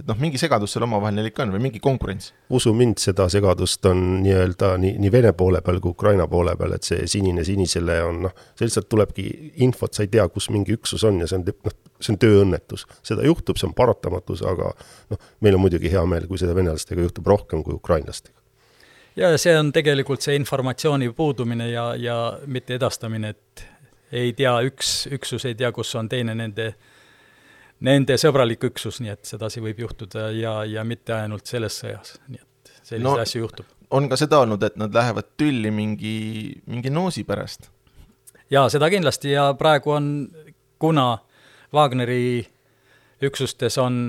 et 0.00 0.08
noh, 0.08 0.18
mingi 0.20 0.38
segadus 0.40 0.74
seal 0.74 0.84
omavahel 0.86 1.14
neil 1.16 1.28
ikka 1.30 1.44
on 1.44 1.52
või 1.54 1.62
mingi 1.66 1.80
konkurents? 1.82 2.32
usu 2.56 2.72
mind, 2.76 2.98
seda 3.02 3.26
segadust 3.32 3.86
on 3.90 4.02
nii-öelda 4.24 4.72
nii, 4.80 4.96
nii 5.02 5.12
Vene 5.12 5.32
poole 5.36 5.60
peal 5.64 5.80
kui 5.82 5.94
Ukraina 5.94 6.26
poole 6.30 6.54
peal, 6.58 6.74
et 6.76 6.86
see 6.86 7.06
sinine 7.10 7.44
sinisele 7.46 8.00
on 8.06 8.22
noh, 8.26 8.34
see 8.58 8.68
lihtsalt 8.68 8.88
tulebki 8.92 9.26
infot, 9.66 9.94
sa 9.94 10.06
ei 10.06 10.12
tea, 10.12 10.26
kus 10.32 10.50
mingi 10.54 10.76
üksus 10.76 11.04
on 11.08 11.20
ja 11.22 11.30
see 11.30 11.40
on 11.40 11.46
noh, 11.48 11.78
see 12.00 12.14
on 12.14 12.20
tööõnnetus. 12.24 12.86
seda 13.06 13.26
juhtub, 13.26 13.60
see 13.60 13.68
on 13.68 13.74
paratamatus, 13.76 14.44
aga 14.46 14.72
noh, 15.12 15.24
meil 15.44 15.58
on 15.58 15.64
muidugi 15.66 15.92
hea 15.92 16.04
meel, 16.08 16.28
kui 16.30 16.40
seda 16.40 16.54
venelastega 16.56 17.04
juhtub 17.04 17.28
rohkem 17.30 17.64
kui 17.66 17.76
ukrainlastega. 17.76 18.36
ja 19.20 19.34
see 19.38 19.56
on 19.58 19.72
tegelikult 19.76 20.24
see 20.24 20.38
informatsiooni 20.40 21.12
puudumine 21.16 21.70
ja, 21.70 21.90
ja 21.98 22.16
mitte 22.46 22.78
edastamine, 22.80 23.34
et 23.36 23.66
ei 24.12 24.32
tea, 24.34 24.56
üks 24.66 25.04
üksus 25.14 25.46
ei 25.46 25.54
tea, 25.54 25.70
kus 25.72 25.92
on 25.98 26.08
teine 26.10 26.34
nende 26.34 26.72
nende 27.86 28.16
sõbralik 28.20 28.64
üksus, 28.70 29.00
nii 29.00 29.12
et 29.14 29.28
sedasi 29.28 29.62
võib 29.64 29.80
juhtuda 29.84 30.30
ja, 30.36 30.60
ja 30.68 30.84
mitte 30.84 31.14
ainult 31.16 31.48
selles 31.50 31.78
sõjas, 31.82 32.16
nii 32.28 32.40
et 32.40 32.72
selliseid 32.82 33.06
no, 33.06 33.16
asju 33.22 33.44
juhtub. 33.44 33.68
on 33.90 34.08
ka 34.10 34.18
seda 34.20 34.42
olnud, 34.44 34.62
et 34.66 34.76
nad 34.80 34.94
lähevad 34.94 35.32
tülli 35.40 35.72
mingi, 35.74 36.16
mingi 36.66 36.92
noosi 36.92 37.24
pärast? 37.28 37.70
jaa, 38.52 38.68
seda 38.72 38.90
kindlasti 38.92 39.34
ja 39.34 39.50
praegu 39.58 39.96
on, 39.96 40.10
kuna 40.80 41.10
Wagneri 41.74 42.42
üksustes 43.22 43.76
on 43.78 44.08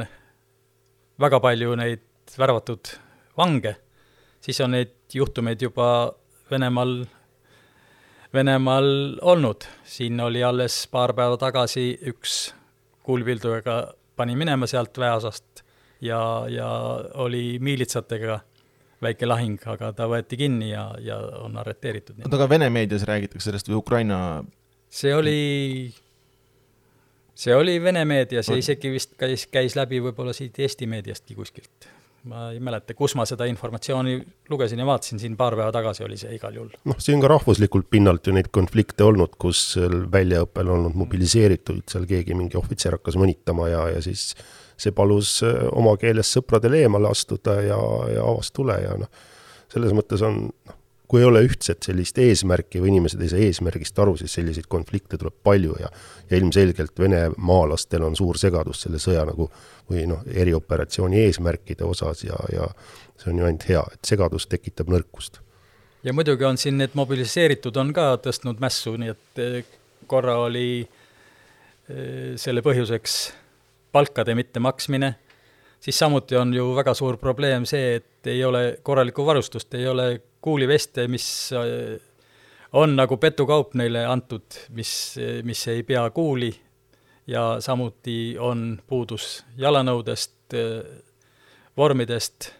väga 1.21 1.39
palju 1.43 1.75
neid 1.77 2.03
värvatud 2.37 2.95
vange, 3.37 3.75
siis 4.41 4.59
on 4.65 4.73
neid 4.75 4.95
juhtumeid 5.13 5.61
juba 5.61 6.11
Venemaal, 6.51 7.05
Venemaal 8.33 9.19
olnud. 9.21 9.63
siin 9.83 10.19
oli 10.19 10.43
alles 10.43 10.87
paar 10.91 11.13
päeva 11.13 11.37
tagasi 11.37 11.99
üks 12.07 12.53
kuulpildujaga 13.03 13.93
pani 14.15 14.35
minema 14.35 14.67
sealt 14.67 14.97
väeosast 14.97 15.63
ja, 16.01 16.21
ja 16.49 16.69
oli 17.13 17.59
miilitsatega 17.59 18.39
väike 19.01 19.25
lahing, 19.25 19.61
aga 19.65 19.91
ta 19.97 20.07
võeti 20.09 20.37
kinni 20.37 20.69
ja, 20.71 20.85
ja 21.01 21.17
on 21.41 21.57
arreteeritud. 21.57 22.21
oota, 22.21 22.37
aga 22.37 22.49
Vene 22.49 22.69
meedias 22.69 23.05
räägitakse 23.09 23.49
sellest 23.49 23.71
või 23.71 23.79
Ukraina? 23.81 24.19
see 24.91 25.15
oli, 25.15 25.93
see 27.33 27.55
oli 27.55 27.79
Vene 27.83 28.05
meedias 28.05 28.51
ja 28.51 28.59
isegi 28.59 28.93
vist 28.93 29.17
käis, 29.17 29.47
käis 29.51 29.77
läbi 29.79 30.01
võib-olla 30.03 30.35
siit 30.37 30.59
Eesti 30.59 30.89
meediastki 30.89 31.37
kuskilt 31.37 31.89
ma 32.29 32.47
ei 32.53 32.59
mäleta, 32.63 32.93
kus 32.97 33.15
ma 33.17 33.25
seda 33.25 33.47
informatsiooni 33.49 34.17
lugesin 34.51 34.81
ja 34.81 34.85
vaatasin, 34.85 35.19
siin 35.21 35.37
paar 35.37 35.55
päeva 35.57 35.71
tagasi 35.73 36.03
oli 36.05 36.17
see 36.21 36.35
igal 36.35 36.53
juhul. 36.55 36.73
noh, 36.85 36.99
siin 37.01 37.21
ka 37.23 37.31
rahvuslikult 37.31 37.89
pinnalt 37.89 38.27
ju 38.27 38.35
neid 38.35 38.51
konflikte 38.53 39.05
olnud, 39.07 39.33
kus 39.41 39.63
väljaõppel 40.13 40.69
olnud 40.75 40.97
mobiliseeritud, 41.01 41.83
seal 41.89 42.05
keegi, 42.09 42.37
mingi 42.37 42.59
ohvitser 42.59 42.99
hakkas 42.99 43.17
mõnitama 43.21 43.71
ja, 43.71 43.87
ja 43.95 44.03
siis 44.05 44.31
see 44.81 44.93
palus 44.97 45.39
äh, 45.45 45.65
oma 45.77 45.95
keeles 46.01 46.29
sõpradele 46.35 46.83
eemale 46.85 47.11
astuda 47.11 47.57
ja, 47.65 47.79
ja 48.15 48.25
avas 48.25 48.51
tule 48.55 48.77
ja 48.81 48.95
noh, 49.01 49.25
selles 49.71 49.95
mõttes 49.97 50.23
on, 50.25 50.43
noh, 50.49 50.80
kui 51.11 51.19
ei 51.19 51.27
ole 51.27 51.41
ühtset 51.43 51.83
sellist 51.83 52.15
eesmärki 52.23 52.79
või 52.79 52.93
inimesed 52.93 53.19
ei 53.19 53.29
saa 53.33 53.43
eesmärgist 53.43 53.97
aru, 53.99 54.13
siis 54.15 54.31
selliseid 54.37 54.69
konflikte 54.71 55.17
tuleb 55.19 55.35
palju 55.43 55.75
ja 55.81 55.89
ja 56.31 56.37
ilmselgelt 56.37 56.99
venemaalastel 56.99 58.05
on 58.07 58.15
suur 58.15 58.37
segadus 58.39 58.85
selle 58.85 58.99
sõja 59.03 59.25
nagu 59.27 59.49
või 59.91 60.05
noh, 60.07 60.21
erioperatsiooni 60.31 61.19
eesmärkide 61.25 61.83
osas 61.83 62.23
ja, 62.23 62.37
ja 62.53 62.69
see 63.19 63.33
on 63.33 63.41
ju 63.41 63.47
ainult 63.49 63.65
hea, 63.67 63.81
et 63.93 64.07
segadus 64.07 64.47
tekitab 64.47 64.91
nõrkust. 64.93 65.41
ja 66.03 66.13
muidugi 66.15 66.47
on 66.47 66.57
siin 66.57 66.79
need 66.79 66.95
mobiliseeritud 66.95 67.77
on 67.77 67.91
ka 67.93 68.13
tõstnud 68.23 68.63
mässu, 68.63 68.95
nii 68.95 69.11
et 69.11 69.43
eh, 69.43 69.75
korra 70.07 70.37
oli 70.45 70.69
eh, 70.79 72.31
selle 72.39 72.63
põhjuseks 72.63 73.17
palkade 73.91 74.35
mittemaksmine 74.39 75.15
siis 75.81 75.99
samuti 75.99 76.37
on 76.37 76.53
ju 76.53 76.75
väga 76.75 76.93
suur 76.93 77.17
probleem 77.17 77.65
see, 77.65 77.95
et 77.95 78.27
ei 78.29 78.43
ole 78.45 78.77
korralikku 78.83 79.25
varustust, 79.25 79.73
ei 79.73 79.87
ole 79.87 80.21
kuuliveste, 80.41 81.07
mis 81.07 81.27
äh, 81.57 81.99
on 82.73 82.95
nagu 82.95 83.17
petukaup 83.17 83.73
neile 83.73 84.05
antud, 84.05 84.45
mis, 84.69 85.15
mis 85.43 85.67
ei 85.67 85.83
pea 85.83 86.09
kuuli. 86.09 86.53
Ja 87.27 87.61
samuti 87.61 88.35
on 88.39 88.81
puudus 88.87 89.45
jalanõudest, 89.57 90.53
äh, 90.57 90.85
vormidest 91.77 92.51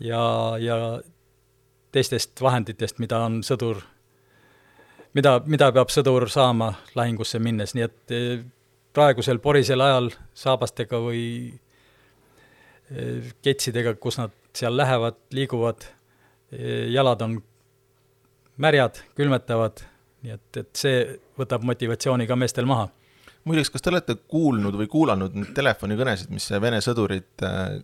ja, 0.00 0.20
ja 0.60 0.76
teistest 1.92 2.40
vahenditest, 2.40 2.98
mida 3.02 3.18
on 3.26 3.40
sõdur, 3.44 3.82
mida, 5.14 5.38
mida 5.46 5.72
peab 5.74 5.90
sõdur 5.92 6.28
saama 6.30 6.72
lahingusse 6.94 7.40
minnes, 7.42 7.74
nii 7.74 7.86
et 7.86 8.14
äh, 8.14 8.46
praegusel 8.94 9.38
porisel 9.42 9.82
ajal 9.84 10.12
saabastega 10.34 11.00
või 11.02 11.24
ketsidega, 13.44 13.94
kus 14.00 14.16
nad 14.20 14.32
seal 14.56 14.76
lähevad, 14.76 15.18
liiguvad, 15.36 15.84
jalad 16.88 17.22
on 17.26 17.34
märjad, 18.58 19.02
külmetavad, 19.16 19.82
nii 20.24 20.34
et, 20.34 20.60
et 20.62 20.70
see 20.78 21.02
võtab 21.38 21.66
motivatsiooni 21.68 22.26
ka 22.26 22.36
meestel 22.38 22.66
maha. 22.68 22.88
muideks, 23.48 23.70
kas 23.70 23.84
te 23.84 23.92
olete 23.92 24.16
kuulnud 24.28 24.74
või 24.76 24.88
kuulanud 24.90 25.36
neid 25.38 25.52
telefonikõnesid, 25.56 26.32
mis 26.34 26.48
Vene 26.60 26.80
sõdurid 26.84 27.44
äh, 27.46 27.78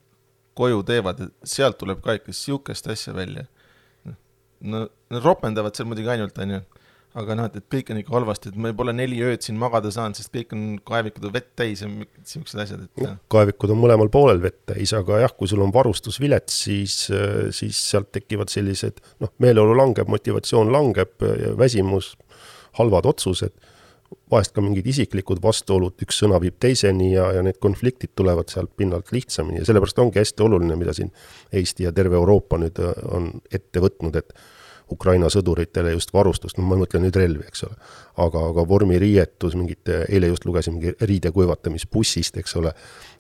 koju 0.59 0.83
teevad, 0.87 1.23
sealt 1.47 1.79
tuleb 1.79 2.03
ka 2.03 2.19
ikka 2.19 2.33
niisugust 2.33 2.91
asja 2.91 3.15
välja? 3.15 3.47
no 4.65 4.87
nad 5.13 5.21
ropendavad 5.25 5.77
seal 5.77 5.89
muidugi 5.91 6.09
ainult, 6.09 6.39
on 6.41 6.57
ju 6.57 6.61
aga 7.21 7.37
noh, 7.39 7.49
et, 7.49 7.59
et 7.61 7.67
kõik 7.71 7.91
on 7.93 8.01
ikka 8.01 8.15
halvasti, 8.17 8.51
et 8.51 8.57
me 8.61 8.73
pole 8.77 8.95
neli 8.97 9.21
ööd 9.23 9.45
siin 9.45 9.59
magada 9.61 9.91
saanud, 9.95 10.19
sest 10.19 10.33
kõik 10.35 10.55
on, 10.57 10.63
kaevikud 10.87 11.29
on 11.29 11.35
vett 11.35 11.53
täis 11.59 11.85
ja 11.85 11.91
siuksed 12.27 12.63
asjad, 12.65 12.87
et. 12.87 13.05
kaevikud 13.31 13.71
on 13.75 13.79
mõlemal 13.79 14.11
poolel 14.13 14.43
vett 14.43 14.65
täis, 14.73 14.93
aga 14.99 15.21
jah, 15.23 15.35
kui 15.39 15.51
sul 15.51 15.63
on 15.63 15.73
varustus 15.75 16.19
vilets, 16.23 16.57
siis, 16.67 16.97
siis 17.55 17.83
sealt 17.93 18.11
tekivad 18.15 18.51
sellised 18.53 18.99
noh, 19.23 19.31
meeleolu 19.45 19.77
langeb, 19.79 20.11
motivatsioon 20.11 20.73
langeb, 20.75 21.15
väsimus, 21.61 22.15
halvad 22.81 23.07
otsused, 23.13 23.55
vahest 24.31 24.55
ka 24.55 24.63
mingid 24.65 24.87
isiklikud 24.91 25.39
vastuolud, 25.43 25.95
üks 26.03 26.19
sõna 26.23 26.41
viib 26.43 26.57
teiseni 26.63 27.13
ja, 27.13 27.29
ja 27.37 27.45
need 27.47 27.61
konfliktid 27.63 28.15
tulevad 28.19 28.51
sealt 28.51 28.73
pinnalt 28.79 29.15
lihtsamini 29.15 29.63
ja 29.63 29.69
sellepärast 29.69 30.03
ongi 30.03 30.19
hästi 30.23 30.47
oluline, 30.47 30.75
mida 30.79 30.95
siin 30.97 31.15
Eesti 31.55 31.87
ja 31.87 31.95
terve 31.95 32.19
Euroopa 32.19 32.59
nüüd 32.63 32.79
on 32.83 33.31
ette 33.55 33.83
võtnud, 33.83 34.19
et 34.19 34.35
Ukraina 34.93 35.31
sõduritele 35.33 35.95
just 35.95 36.13
varustust, 36.13 36.59
no 36.59 36.67
ma 36.69 36.77
mõtlen 36.77 37.07
nüüd 37.07 37.17
relvi, 37.17 37.47
eks 37.49 37.65
ole. 37.65 37.77
aga, 38.21 38.43
aga 38.51 38.65
vormiriietus, 38.69 39.57
mingite, 39.57 40.03
eile 40.13 40.29
just 40.29 40.45
lugesin 40.45 40.77
mingi 40.77 40.93
riide 41.09 41.33
kuivatamisbussist, 41.33 42.37
eks 42.43 42.57
ole, 42.61 42.75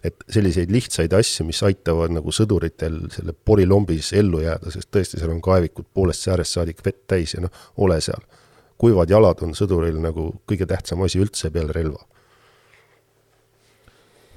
et 0.05 0.27
selliseid 0.29 0.71
lihtsaid 0.71 1.17
asju, 1.17 1.47
mis 1.49 1.63
aitavad 1.65 2.13
nagu 2.13 2.33
sõduritel 2.33 3.01
selle 3.15 3.33
porilombis 3.33 4.13
ellu 4.13 4.43
jääda, 4.45 4.71
sest 4.75 4.91
tõesti, 4.93 5.19
seal 5.19 5.33
on 5.33 5.41
kaevikud 5.45 5.89
poolest 5.95 6.29
säärest 6.29 6.59
saadik 6.59 6.85
vett 6.85 7.07
täis 7.11 7.35
ja 7.35 7.45
noh, 7.47 7.65
ole 7.77 8.01
seal. 8.05 8.23
kuivad 8.79 9.11
jalad 9.11 9.41
on 9.43 9.55
sõduril 9.55 9.97
nagu 10.03 10.35
kõige 10.51 10.67
tähtsam 10.67 11.03
asi 11.03 11.19
üldse 11.19 11.51
peale 11.51 11.73
relva. 11.73 12.05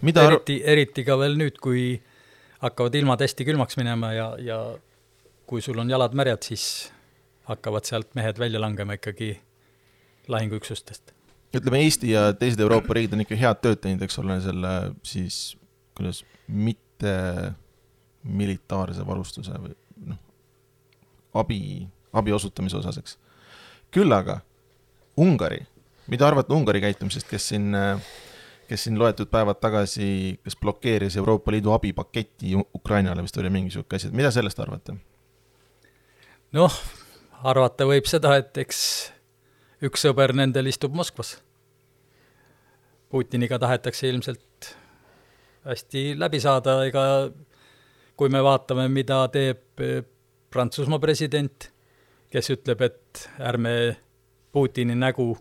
mida 0.01 0.23
eriti, 0.23 0.61
eriti 0.63 1.03
ka 1.03 1.17
veel 1.19 1.35
nüüd, 1.35 1.57
kui 1.59 2.01
hakkavad 2.61 2.95
ilmad 2.95 3.21
hästi 3.21 3.45
külmaks 3.45 3.77
minema 3.77 4.13
ja, 4.13 4.35
ja 4.39 4.77
kui 5.45 5.61
sul 5.61 5.79
on 5.79 5.89
jalad 5.89 6.13
märjad, 6.13 6.43
siis 6.43 6.91
hakkavad 7.47 7.87
sealt 7.87 8.15
mehed 8.15 8.39
välja 8.39 8.61
langema 8.61 8.97
ikkagi 8.97 9.37
lahinguüksustest. 10.27 11.13
ütleme, 11.55 11.79
Eesti 11.79 12.11
ja 12.11 12.33
teised 12.33 12.59
Euroopa 12.59 12.93
riigid 12.93 13.13
on 13.15 13.23
ikka 13.23 13.37
head 13.39 13.61
tööd 13.63 13.79
teinud, 13.81 14.03
eks 14.03 14.19
ole, 14.19 14.35
selle 14.43 14.73
siis, 15.07 15.55
kuidas, 15.97 16.23
mitte 16.47 17.13
militaarse 18.27 19.05
varustuse 19.07 19.55
või 19.63 19.73
noh, 20.11 20.19
abi, 21.39 21.61
abi 22.11 22.35
osutamise 22.35 22.77
osas, 22.81 22.99
eks. 22.99 23.17
küll 23.95 24.11
aga 24.11 24.41
Ungari, 25.17 25.63
mida 26.11 26.27
arvate 26.27 26.53
Ungari 26.53 26.83
käitumisest, 26.83 27.29
kes 27.29 27.47
siin, 27.53 27.71
kes 28.67 28.83
siin 28.83 28.99
loetud 28.99 29.31
päevad 29.31 29.63
tagasi, 29.63 30.37
kas 30.43 30.59
blokeeris 30.59 31.15
Euroopa 31.17 31.55
Liidu 31.55 31.71
abipaketti 31.73 32.53
Ukrainale, 32.75 33.23
vist 33.23 33.39
oli 33.39 33.49
mingi 33.49 33.71
niisugune 33.71 33.97
asi, 33.97 34.11
et 34.11 34.19
mida 34.19 34.31
sellest 34.35 34.59
arvate? 34.59 34.99
noh, 36.53 36.75
arvata 37.43 37.85
võib 37.85 38.07
seda, 38.09 38.35
et 38.39 38.57
eks 38.57 38.79
üks 39.85 40.07
sõber 40.07 40.33
nendel 40.37 40.69
istub 40.71 40.95
Moskvas. 40.97 41.37
Putiniga 43.09 43.59
tahetakse 43.59 44.09
ilmselt 44.09 44.73
hästi 45.67 46.11
läbi 46.19 46.39
saada, 46.43 46.79
ega 46.87 47.03
kui 48.17 48.29
me 48.33 48.41
vaatame, 48.43 48.87
mida 48.91 49.21
teeb 49.31 49.83
eh, 49.83 50.01
Prantsusmaa 50.49 50.99
president, 50.99 51.69
kes 52.31 52.51
ütleb, 52.55 52.81
et 52.87 53.27
ärme 53.43 53.73
Putini 54.51 54.95
nägu 54.95 55.35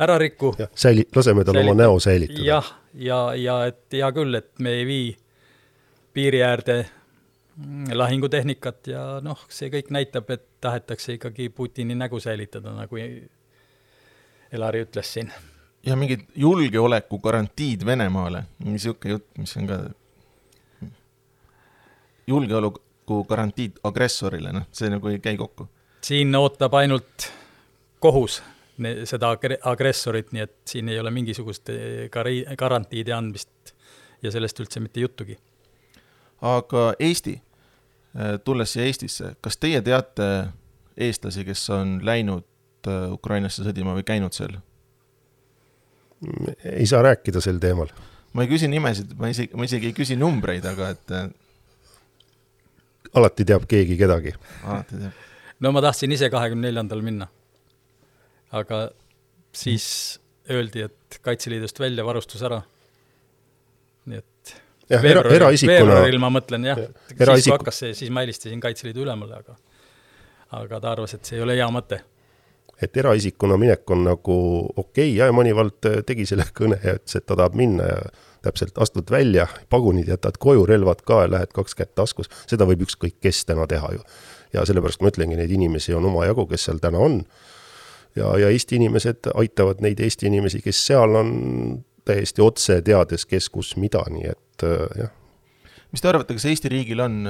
ära 0.00 0.18
riku. 0.18 0.54
säili-, 0.74 1.06
laseme 1.16 1.44
tal 1.44 1.60
oma 1.60 1.74
näo 1.76 2.00
säilitada. 2.00 2.46
jah, 2.46 2.72
ja, 2.94 3.20
ja, 3.34 3.34
ja 3.36 3.58
et 3.70 3.84
hea 3.92 4.12
küll, 4.12 4.34
et 4.34 4.50
me 4.58 4.74
ei 4.80 4.86
vii 4.88 5.16
piiri 6.12 6.42
äärde 6.42 6.78
lahingutehnikat 7.92 8.86
ja 8.86 9.02
noh, 9.24 9.40
see 9.52 9.70
kõik 9.72 9.90
näitab, 9.92 10.30
et 10.32 10.44
tahetakse 10.60 11.18
ikkagi 11.18 11.48
Putini 11.52 11.94
nägu 11.98 12.20
säilitada, 12.20 12.72
nagu 12.76 13.00
Elari 14.52 14.84
ütles 14.84 15.12
siin. 15.12 15.32
ja 15.86 15.96
mingid 15.96 16.24
julgeolekugarantiid 16.36 17.86
Venemaale, 17.86 18.44
mingi 18.64 18.78
sihuke 18.78 19.08
jutt, 19.08 19.28
mis 19.38 19.56
on 19.56 19.66
ka 19.68 19.78
julgeolekugarantiid 22.26 23.82
agressorile, 23.84 24.52
noh, 24.52 24.66
see 24.72 24.90
nagu 24.90 25.08
ei 25.08 25.20
käi 25.20 25.36
kokku. 25.36 25.68
siin 26.02 26.34
ootab 26.36 26.74
ainult 26.74 27.28
kohus 28.00 28.42
seda 29.04 29.34
agressorit, 29.68 30.32
nii 30.32 30.42
et 30.42 30.56
siin 30.66 30.88
ei 30.88 30.98
ole 31.00 31.10
mingisugust 31.14 31.68
eh, 31.70 32.08
garantiide 32.58 33.12
andmist 33.12 33.74
ja 34.22 34.32
sellest 34.32 34.60
üldse 34.62 34.80
mitte 34.80 35.02
juttugi. 35.02 35.36
Aga 36.42 36.92
Eesti, 36.98 37.36
eh, 38.18 38.38
tulles 38.44 38.72
siia 38.74 38.86
Eestisse, 38.88 39.34
kas 39.40 39.58
teie 39.62 39.82
teate 39.82 40.28
eestlasi, 40.96 41.44
kes 41.48 41.64
on 41.74 41.98
läinud 42.04 42.46
eh, 42.90 43.10
Ukrainasse 43.14 43.64
sõdima 43.66 43.96
või 43.98 44.06
käinud 44.06 44.36
seal? 44.36 44.58
ei 46.62 46.86
saa 46.86 47.00
rääkida 47.02 47.40
sel 47.42 47.56
teemal. 47.58 47.88
ma 48.32 48.44
ei 48.44 48.50
küsi 48.50 48.68
nimesid, 48.70 49.16
ma 49.18 49.30
isegi, 49.32 49.56
ma 49.58 49.66
isegi 49.66 49.90
ei 49.90 49.96
küsi 49.96 50.14
numbreid, 50.18 50.66
aga 50.70 50.92
et 50.94 51.14
alati 53.14 53.44
teab 53.44 53.66
keegi 53.68 53.96
kedagi. 53.98 54.34
alati 54.64 55.00
teab. 55.00 55.22
no 55.60 55.72
ma 55.74 55.82
tahtsin 55.84 56.12
ise 56.14 56.30
kahekümne 56.30 56.68
neljandal 56.68 57.02
minna. 57.04 57.28
aga 58.52 58.88
siis 59.52 59.86
öeldi, 60.50 60.86
et 60.88 61.18
Kaitseliidust 61.22 61.80
välja, 61.80 62.04
varustus 62.04 62.42
ära. 62.42 62.62
Jah, 64.90 65.04
era, 65.04 65.24
eraisikuna. 65.30 65.76
veebruaril 65.78 66.22
ma 66.22 66.32
mõtlen 66.32 66.70
jah, 66.70 66.80
siis 67.12 67.48
kui 67.48 67.54
hakkas 67.54 67.82
see, 67.84 67.92
siis 67.98 68.10
ma 68.14 68.24
helistasin 68.26 68.62
Kaitseliidu 68.62 69.04
ülemale, 69.06 69.42
aga 69.42 69.58
aga 70.62 70.80
ta 70.80 70.90
arvas, 70.92 71.14
et 71.16 71.24
see 71.24 71.38
ei 71.38 71.44
ole 71.46 71.56
hea 71.56 71.68
mõte 71.72 72.02
et 72.82 72.96
eraisikuna 72.96 73.56
minek 73.60 73.90
on 73.94 74.04
nagu 74.08 74.36
okei 74.76 75.12
okay, 75.12 75.16
ja 75.18 75.30
Manivald 75.32 75.88
tegi 76.06 76.26
selle 76.28 76.48
kõne 76.56 76.80
ja 76.82 76.96
ütles, 76.98 77.16
et 77.18 77.26
ta 77.26 77.36
tahab 77.38 77.56
minna 77.58 77.86
ja 77.86 78.02
täpselt 78.42 78.78
astud 78.82 79.10
välja, 79.10 79.46
pagunid 79.70 80.08
jätad 80.10 80.38
koju, 80.42 80.66
relvad 80.66 81.04
ka 81.06 81.22
ja 81.22 81.30
lähed 81.30 81.52
kaks 81.54 81.76
kätt 81.78 81.94
taskus, 81.94 82.30
seda 82.50 82.66
võib 82.66 82.82
ükskõik 82.86 83.20
kes 83.22 83.44
täna 83.46 83.68
teha 83.70 83.92
ju. 83.94 84.02
ja 84.52 84.66
sellepärast 84.66 85.02
ma 85.02 85.12
ütlengi, 85.12 85.38
neid 85.38 85.52
inimesi 85.54 85.94
on 85.94 86.08
omajagu, 86.10 86.46
kes 86.50 86.66
seal 86.68 86.82
täna 86.82 86.98
on. 86.98 87.22
ja, 88.18 88.34
ja 88.38 88.50
Eesti 88.50 88.80
inimesed 88.80 89.30
aitavad 89.34 89.80
neid 89.84 90.00
Eesti 90.00 90.26
inimesi, 90.26 90.62
kes 90.64 90.86
seal 90.86 91.16
on 91.22 91.30
täiesti 92.04 92.42
otse, 92.42 92.80
teades, 92.82 93.26
kes, 93.26 93.48
kus, 93.48 93.76
mida, 93.76 94.02
nii 94.10 94.30
et 94.30 94.66
jah. 94.98 95.12
mis 95.92 96.02
te 96.02 96.08
arvate, 96.08 96.34
kas 96.38 96.48
Eesti 96.50 96.72
riigil 96.72 97.00
on 97.04 97.20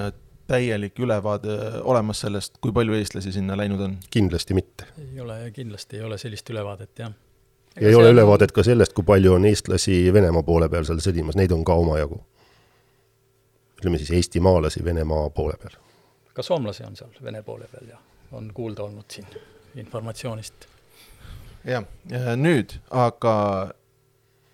täielik 0.46 0.98
ülevaade 0.98 1.58
olemas 1.82 2.24
sellest, 2.24 2.56
kui 2.61 2.72
palju 2.72 2.96
eestlasi 2.98 3.32
sinna 3.32 3.56
läinud 3.56 3.80
on? 3.80 3.98
kindlasti 4.11 4.54
mitte. 4.54 4.88
ei 5.00 5.20
ole, 5.20 5.38
kindlasti 5.54 6.00
ei 6.00 6.08
ole 6.08 6.18
sellist 6.18 6.50
ülevaadet, 6.50 6.92
jah 6.98 7.12
ja 7.80 7.88
ei 7.88 7.94
ole 7.94 8.08
on... 8.08 8.14
ülevaadet 8.14 8.52
ka 8.52 8.62
sellest, 8.62 8.92
kui 8.92 9.04
palju 9.04 9.35
on 9.35 9.44
eestlasi 9.48 10.12
Venemaa 10.12 10.42
poole 10.42 10.68
peal 10.68 10.85
seal 10.88 11.00
sõdimas, 11.04 11.38
neid 11.38 11.52
on 11.52 11.64
ka 11.64 11.74
omajagu. 11.78 12.20
ütleme 13.80 13.98
siis 13.98 14.11
eestimaalasi 14.18 14.85
Venemaa 14.85 15.30
poole 15.30 15.56
peal. 15.62 15.78
ka 16.35 16.42
soomlasi 16.42 16.85
on 16.85 16.96
seal 16.96 17.11
Vene 17.22 17.42
poole 17.42 17.68
peal 17.72 17.88
ja 17.88 17.98
on 18.32 18.50
kuulda 18.54 18.82
olnud 18.82 19.04
siin 19.08 19.26
informatsioonist. 19.76 20.66
jah, 21.64 21.85
nüüd 22.37 22.76
aga 22.90 23.35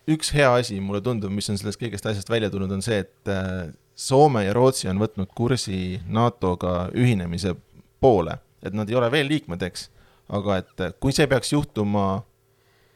üks 0.09 0.33
hea 0.35 0.49
asi, 0.61 0.79
mulle 0.81 1.03
tundub, 1.05 1.33
mis 1.35 1.49
on 1.53 1.59
sellest 1.61 1.81
kõigest 1.81 2.07
asjast 2.09 2.31
välja 2.31 2.51
tulnud, 2.53 2.73
on 2.73 2.85
see, 2.85 3.03
et 3.05 3.33
äh, 3.33 3.68
Soome 3.99 4.44
ja 4.47 4.55
Rootsi 4.55 4.88
on 4.88 5.01
võtnud 5.03 5.31
kursi 5.37 5.99
NATO-ga 6.07 6.88
ühinemise 6.94 7.57
poole, 8.01 8.38
et 8.62 8.77
nad 8.77 8.88
ei 8.88 8.97
ole 8.99 9.11
veel 9.12 9.27
liikmed, 9.29 9.62
eks, 9.66 9.88
aga 10.33 10.61
et 10.62 10.85
kui 11.03 11.14
see 11.16 11.27
peaks 11.31 11.53
juhtuma 11.53 12.09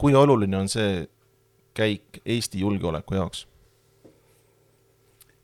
kui 0.03 0.15
oluline 0.19 0.57
on 0.59 0.69
see 0.69 1.05
käik 1.79 2.19
Eesti 2.27 2.61
julgeoleku 2.61 3.15
jaoks? 3.15 3.47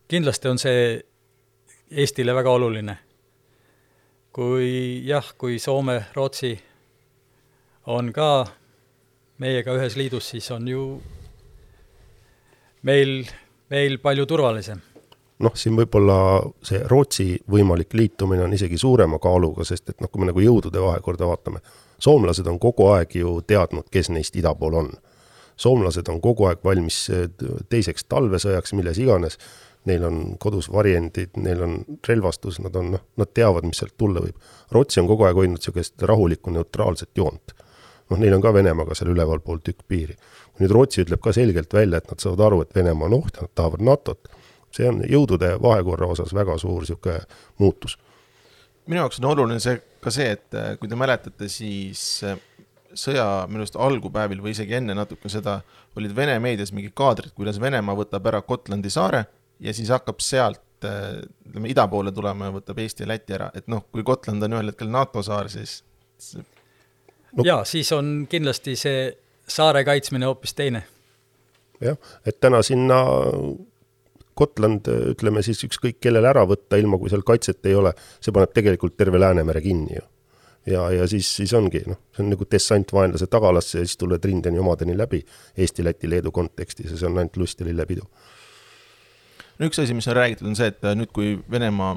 kindlasti 0.09 0.48
on 0.48 0.59
see 0.59 1.04
Eestile 1.90 2.35
väga 2.35 2.50
oluline. 2.50 2.96
kui 4.33 5.02
jah, 5.07 5.31
kui 5.38 5.59
Soome, 5.59 6.02
Rootsi 6.14 6.50
on 7.87 8.12
ka 8.12 8.46
meiega 9.38 9.72
ühes 9.78 9.96
liidus, 9.96 10.28
siis 10.35 10.50
on 10.50 10.68
ju 10.68 10.83
meil, 12.82 13.26
meil 13.70 13.98
palju 14.02 14.26
turvalisem. 14.26 14.80
noh, 15.38 15.54
siin 15.54 15.76
võib-olla 15.78 16.42
see 16.62 16.80
Rootsi 16.90 17.36
võimalik 17.50 17.94
liitumine 17.94 18.42
on 18.42 18.52
isegi 18.52 18.78
suurema 18.78 19.18
kaaluga, 19.22 19.64
sest 19.64 19.90
et 19.90 20.00
noh, 20.00 20.10
kui 20.10 20.22
me 20.22 20.32
nagu 20.32 20.42
jõudude 20.42 20.82
vahekorda 20.82 21.26
vaatame 21.28 21.62
soomlased 21.98 22.46
on 22.46 22.58
kogu 22.58 22.88
aeg 22.94 23.14
ju 23.20 23.38
teadnud, 23.46 23.88
kes 23.90 24.10
neist 24.14 24.36
ida 24.36 24.54
pool 24.54 24.78
on. 24.82 24.90
soomlased 25.58 26.06
on 26.08 26.20
kogu 26.22 26.44
aeg 26.46 26.60
valmis 26.62 27.08
eh, 27.10 27.24
teiseks 27.68 28.04
talvesõjaks, 28.06 28.76
milles 28.78 28.98
iganes, 29.02 29.34
neil 29.90 30.04
on 30.06 30.20
kodus 30.38 30.68
varjendid, 30.70 31.32
neil 31.34 31.64
on 31.66 31.72
relvastus, 32.06 32.60
nad 32.62 32.76
on 32.78 32.92
noh, 32.92 33.02
nad 33.18 33.32
teavad, 33.34 33.66
mis 33.66 33.80
sealt 33.82 33.96
tulla 33.98 34.22
võib. 34.22 34.36
Rootsi 34.70 35.02
on 35.02 35.08
kogu 35.10 35.26
aeg 35.26 35.40
hoidnud 35.40 35.58
niisugust 35.58 36.06
rahulikku 36.06 36.54
neutraalset 36.54 37.10
joont. 37.18 37.56
Noh, 38.11 38.18
neil 38.18 38.35
on 38.37 38.42
ka 38.44 38.53
Venemaaga 38.55 38.97
seal 38.99 39.12
ülevalpool 39.12 39.62
tükk 39.64 39.87
piiri. 39.88 40.18
nüüd 40.59 40.75
Rootsi 40.75 41.05
ütleb 41.05 41.23
ka 41.23 41.33
selgelt 41.33 41.73
välja, 41.75 42.01
et 42.03 42.11
nad 42.11 42.21
saavad 42.21 42.47
aru, 42.49 42.62
et 42.64 42.75
Venemaa 42.75 43.07
on 43.07 43.21
oht 43.21 43.40
nad 43.40 43.51
tahavad 43.55 43.85
NATO-t, 43.85 44.33
see 44.75 44.88
on 44.90 45.01
jõudude 45.07 45.55
vahekorra 45.62 46.11
osas 46.14 46.35
väga 46.35 46.59
suur 46.59 46.83
niisugune 46.83 47.23
muutus 47.59 47.99
minu 48.88 49.03
jaoks 49.03 49.21
on 49.21 49.29
oluline 49.33 49.61
see, 49.62 49.79
ka 50.03 50.12
see, 50.12 50.31
et 50.37 50.57
äh, 50.57 50.71
kui 50.81 50.90
te 50.90 50.99
mäletate, 50.99 51.49
siis 51.53 52.03
äh, 52.27 52.38
sõja 52.97 53.27
minu 53.51 53.62
arust 53.62 53.77
algupäevil 53.81 54.40
või 54.44 54.55
isegi 54.57 54.79
enne 54.79 54.97
natuke 54.97 55.31
seda, 55.33 55.61
olid 55.99 56.14
Vene 56.16 56.38
meedias 56.42 56.73
mingid 56.75 56.94
kaadrid, 56.99 57.35
kuidas 57.37 57.61
Venemaa 57.61 57.97
võtab 57.99 58.27
ära 58.31 58.40
Gotlandi 58.47 58.92
saare 58.92 59.27
ja 59.64 59.75
siis 59.77 59.92
hakkab 59.92 60.23
sealt 60.25 60.88
äh, 60.88 61.21
ütleme, 61.51 61.73
ida 61.73 61.85
poole 61.90 62.14
tulema 62.14 62.49
ja 62.49 62.57
võtab 62.57 62.81
Eesti 62.85 63.05
ja 63.05 63.12
Läti 63.12 63.37
ära, 63.37 63.51
et 63.55 63.68
noh, 63.68 63.85
kui 63.92 64.07
Gotland 64.07 64.49
on 64.49 64.57
ühel 64.57 64.73
hetkel 64.73 64.90
NATO 64.92 65.25
saar, 65.27 65.53
siis 65.53 65.83
no. 67.36 67.44
jaa, 67.44 67.64
siis 67.64 67.92
on 67.92 68.26
kindlasti 68.30 68.76
see 68.76 69.08
saare 69.48 69.84
kaitsmine 69.84 70.28
hoopis 70.28 70.54
teine. 70.54 70.84
jah, 71.80 71.96
et 72.26 72.40
täna 72.40 72.62
sinna 72.62 73.02
Gotland, 74.38 74.86
ütleme 75.14 75.42
siis 75.42 75.64
ükskõik 75.66 75.98
kellele 76.02 76.28
ära 76.30 76.44
võtta, 76.46 76.78
ilma 76.78 76.98
kui 77.00 77.10
seal 77.10 77.24
kaitset 77.26 77.66
ei 77.66 77.74
ole, 77.74 77.90
see 78.22 78.34
paneb 78.34 78.52
tegelikult 78.54 78.94
terve 78.98 79.18
Läänemere 79.18 79.62
kinni 79.64 79.96
ju. 79.96 80.04
ja, 80.74 80.84
ja 80.94 81.06
siis, 81.10 81.30
siis 81.40 81.54
ongi 81.58 81.82
noh, 81.86 81.98
see 82.14 82.24
on 82.24 82.32
nagu 82.34 82.46
dessant 82.50 82.92
vaenlase 82.92 83.26
tagalasse 83.30 83.80
ja 83.80 83.86
siis 83.86 83.98
tuled 83.98 84.24
rindeni 84.24 84.60
omadeni 84.62 84.96
läbi 84.98 85.24
Eesti, 85.56 85.84
Läti, 85.84 86.10
Leedu 86.10 86.32
kontekstis 86.34 86.92
ja 86.92 86.98
see 86.98 87.08
on 87.08 87.18
ainult 87.18 87.36
lust 87.36 87.60
ja 87.60 87.66
lillepidu. 87.66 88.06
no 89.58 89.70
üks 89.70 89.82
asi, 89.82 89.94
mis 89.94 90.08
on 90.08 90.18
räägitud, 90.20 90.46
on 90.46 90.58
see, 90.58 90.70
et 90.70 90.86
nüüd, 90.94 91.10
kui 91.14 91.38
Venemaa 91.50 91.96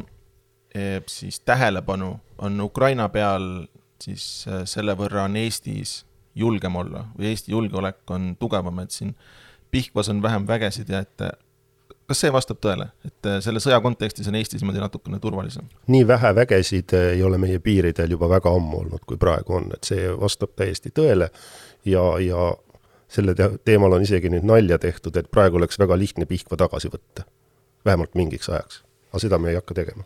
eh, 0.73 1.01
siis 1.07 1.39
tähelepanu 1.45 2.15
on 2.41 2.61
Ukraina 2.61 3.09
peal, 3.09 3.67
siis 4.03 4.47
eh, 4.47 4.65
selle 4.69 4.95
võrra 4.97 5.27
on 5.29 5.37
Eestis 5.39 6.01
julgem 6.35 6.75
olla 6.79 7.05
või 7.17 7.31
Eesti 7.31 7.51
julgeolek 7.51 8.11
on 8.11 8.35
tugevam, 8.39 8.79
et 8.83 8.91
siin 8.91 9.15
Pihkvas 9.71 10.09
on 10.11 10.21
vähem 10.23 10.47
vägesid 10.47 10.89
ja 10.91 10.99
et 11.05 11.23
kas 12.11 12.21
see 12.25 12.31
vastab 12.33 12.59
tõele, 12.63 12.89
et 13.07 13.27
äh, 13.29 13.39
selle 13.43 13.61
sõja 13.63 13.79
kontekstis 13.83 14.27
on 14.29 14.35
Eestis 14.39 14.61
niimoodi 14.63 14.81
natukene 14.83 15.19
turvalisem? 15.23 15.67
nii 15.91 16.03
vähe 16.07 16.33
vägesid 16.35 16.95
äh, 16.97 17.11
ei 17.15 17.23
ole 17.23 17.39
meie 17.41 17.59
piiridel 17.63 18.15
juba 18.15 18.29
väga 18.31 18.51
ammu 18.57 18.81
olnud, 18.83 19.05
kui 19.07 19.19
praegu 19.21 19.57
on, 19.59 19.69
et 19.75 19.87
see 19.87 20.09
vastab 20.19 20.55
täiesti 20.59 20.91
tõele 20.95 21.29
ja, 21.87 22.03
ja 22.23 22.51
selle 23.11 23.35
te 23.35 23.49
teemal 23.67 23.97
on 23.97 24.07
isegi 24.07 24.31
nüüd 24.31 24.47
nalja 24.47 24.79
tehtud, 24.81 25.17
et 25.19 25.31
praegu 25.31 25.59
oleks 25.59 25.79
väga 25.79 25.97
lihtne 25.99 26.27
Pihkva 26.27 26.59
tagasi 26.59 26.91
võtta. 26.91 27.27
vähemalt 27.85 28.15
mingiks 28.15 28.49
ajaks, 28.49 28.83
aga 29.11 29.23
seda 29.23 29.39
me 29.41 29.49
ei 29.51 29.59
hakka 29.59 29.73
tegema. 29.73 30.03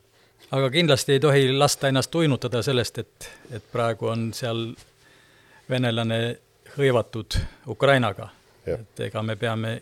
Aga 0.52 0.70
kindlasti 0.70 1.12
ei 1.12 1.20
tohi 1.20 1.58
lasta 1.58 1.88
ennast 1.88 2.16
uinutada 2.16 2.62
sellest, 2.64 2.98
et, 2.98 3.30
et 3.52 3.64
praegu 3.72 4.08
on 4.08 4.30
seal 4.34 4.68
venelane 5.70 6.38
hõivatud 6.78 7.40
Ukrainaga. 7.68 8.30
et 8.66 9.00
ega 9.00 9.24
me 9.24 9.36
peame 9.36 9.82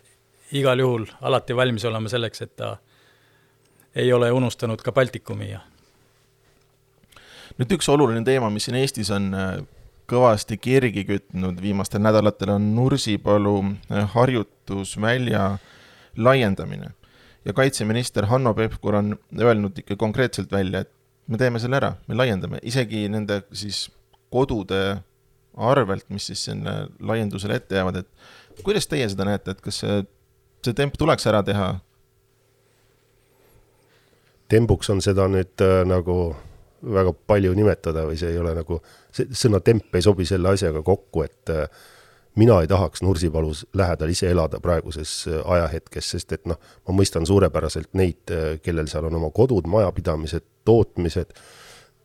igal 0.52 0.78
juhul 0.78 1.06
alati 1.20 1.56
valmis 1.56 1.84
olema 1.84 2.08
selleks, 2.08 2.42
et 2.42 2.56
ta 2.56 2.76
ei 3.94 4.12
ole 4.12 4.30
unustanud 4.32 4.82
ka 4.82 4.92
Baltikumi 4.92 5.50
ja 5.50 5.60
nüüd 7.58 7.76
üks 7.76 7.88
oluline 7.88 8.24
teema, 8.26 8.50
mis 8.50 8.66
siin 8.68 8.78
Eestis 8.80 9.10
on 9.14 9.30
äh, 9.34 9.52
kõvasti 10.10 10.58
kirgi 10.60 11.04
kütnud 11.08 11.60
viimastel 11.62 12.02
nädalatel, 12.04 12.54
on 12.56 12.72
Nursipalu 12.76 13.56
äh, 13.64 14.08
harjutusvälja 14.14 15.46
laiendamine. 16.16 16.92
Ja 17.44 17.52
kaitseminister 17.52 18.28
Hanno 18.30 18.54
Pevkur 18.54 19.00
on 19.00 19.16
öelnud 19.40 19.78
ikka 19.82 19.96
konkreetselt 20.00 20.52
välja, 20.52 20.84
et 20.84 20.92
me 21.26 21.40
teeme 21.40 21.60
selle 21.62 21.76
ära, 21.80 21.94
me 22.08 22.16
laiendame, 22.16 22.60
isegi 22.62 23.06
nende 23.12 23.42
siis 23.52 23.86
kodude 24.32 25.00
arvelt, 25.54 26.08
mis 26.10 26.26
siis 26.30 26.44
sinna 26.48 26.84
laiendusele 27.00 27.60
ette 27.60 27.78
jäävad, 27.78 28.02
et 28.02 28.62
kuidas 28.66 28.88
teie 28.90 29.06
seda 29.08 29.26
näete, 29.28 29.54
et 29.54 29.62
kas 29.64 29.82
see 29.84 30.02
see 30.64 30.76
temp 30.76 30.96
tuleks 30.98 31.26
ära 31.30 31.42
teha? 31.46 31.74
tembuks 34.52 34.90
on 34.92 35.00
seda 35.02 35.24
nüüd 35.32 35.62
äh, 35.64 35.82
nagu 35.88 36.34
väga 36.94 37.14
palju 37.26 37.54
nimetada 37.56 38.04
või 38.06 38.18
see 38.20 38.34
ei 38.34 38.38
ole 38.38 38.52
nagu, 38.54 38.76
see 39.14 39.32
sõna 39.34 39.58
temp 39.64 39.96
ei 39.96 40.04
sobi 40.04 40.26
selle 40.28 40.52
asjaga 40.52 40.82
kokku, 40.84 41.24
et 41.24 41.52
äh, 41.52 41.64
mina 42.34 42.60
ei 42.60 42.68
tahaks 42.68 43.02
Nursipalus 43.02 43.66
lähedal 43.74 44.08
ise 44.08 44.30
elada 44.30 44.60
praeguses 44.60 45.26
äh, 45.28 45.40
ajahetkes, 45.44 46.10
sest 46.10 46.32
et 46.32 46.46
noh, 46.50 46.58
ma 46.88 46.96
mõistan 46.96 47.26
suurepäraselt 47.26 47.92
neid, 47.98 48.22
äh, 48.30 48.56
kellel 48.62 48.88
seal 48.90 49.08
on 49.08 49.18
oma 49.20 49.30
kodud, 49.34 49.68
majapidamised, 49.70 50.46
tootmised, 50.64 51.34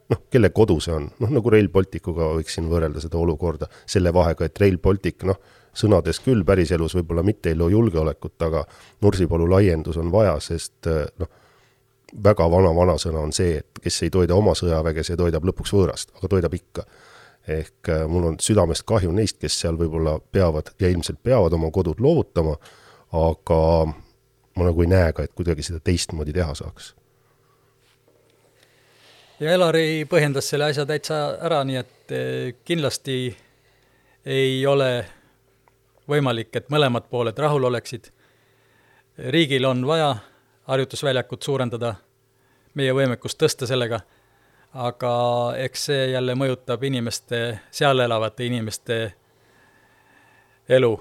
noh, 0.10 0.22
kelle 0.32 0.52
kodu 0.56 0.80
see 0.84 0.96
on, 0.96 1.10
noh 1.24 1.34
nagu 1.34 1.54
Rail 1.54 1.70
Balticuga 1.74 2.32
võiksin 2.38 2.70
võrrelda 2.70 3.02
seda 3.04 3.18
olukorda, 3.22 3.70
selle 3.90 4.14
vahega, 4.14 4.46
et 4.46 4.62
Rail 4.62 4.80
Baltic 4.82 5.26
noh, 5.28 5.42
sõnades 5.74 6.22
küll, 6.26 6.46
päriselus 6.46 6.96
võib-olla 6.98 7.24
mitte 7.26 7.52
ei 7.52 7.58
loo 7.58 7.70
julgeolekut, 7.74 8.38
aga 8.46 8.66
Nursipalu 9.02 9.50
laiendus 9.50 9.98
on 10.02 10.12
vaja, 10.14 10.38
sest 10.44 10.90
äh, 10.90 11.06
noh, 11.22 11.32
väga 12.24 12.50
vana 12.50 12.72
vanasõna 12.74 13.22
on 13.22 13.34
see, 13.34 13.60
et 13.62 13.82
kes 13.84 14.04
ei 14.06 14.14
toida 14.14 14.38
oma 14.38 14.56
sõjaväge, 14.58 15.04
see 15.06 15.18
toidab 15.18 15.46
lõpuks 15.46 15.74
võõrast, 15.76 16.14
aga 16.18 16.32
toidab 16.32 16.56
ikka 16.58 16.86
ehk 17.48 17.90
äh, 17.90 18.06
mul 18.08 18.24
on 18.24 18.38
südamest 18.42 18.84
kahju 18.86 19.12
neist, 19.16 19.40
kes 19.42 19.60
seal 19.62 19.78
võib-olla 19.80 20.20
peavad 20.32 20.74
ja 20.80 20.90
ilmselt 20.90 21.22
peavad 21.24 21.54
oma 21.54 21.72
kodud 21.72 22.00
loovutama, 22.00 22.56
aga 23.16 23.60
ma 24.56 24.68
nagu 24.68 24.84
ei 24.84 24.92
näe 24.92 25.14
ka, 25.14 25.24
et 25.24 25.36
kuidagi 25.38 25.66
seda 25.66 25.80
teistmoodi 25.84 26.34
teha 26.36 26.54
saaks. 26.56 26.94
ja 29.40 29.54
Elari 29.56 30.06
põhjendas 30.10 30.50
selle 30.52 30.70
asja 30.70 30.86
täitsa 30.86 31.20
ära, 31.42 31.64
nii 31.64 31.80
et 31.80 32.16
äh, 32.16 32.52
kindlasti 32.66 33.20
ei 34.26 34.66
ole 34.68 35.06
võimalik, 36.10 36.52
et 36.56 36.70
mõlemad 36.70 37.08
pooled 37.10 37.38
rahul 37.38 37.64
oleksid. 37.64 38.12
riigil 39.18 39.66
on 39.66 39.88
vaja 39.88 40.16
harjutusväljakut 40.68 41.44
suurendada, 41.44 41.96
meie 42.74 42.94
võimekust 42.94 43.40
tõsta 43.42 43.68
sellega 43.68 44.02
aga 44.74 45.14
eks 45.58 45.86
see 45.90 46.10
jälle 46.12 46.36
mõjutab 46.38 46.84
inimeste, 46.86 47.60
seal 47.72 48.00
elavate 48.00 48.46
inimeste 48.46 49.00
elu. 50.70 51.00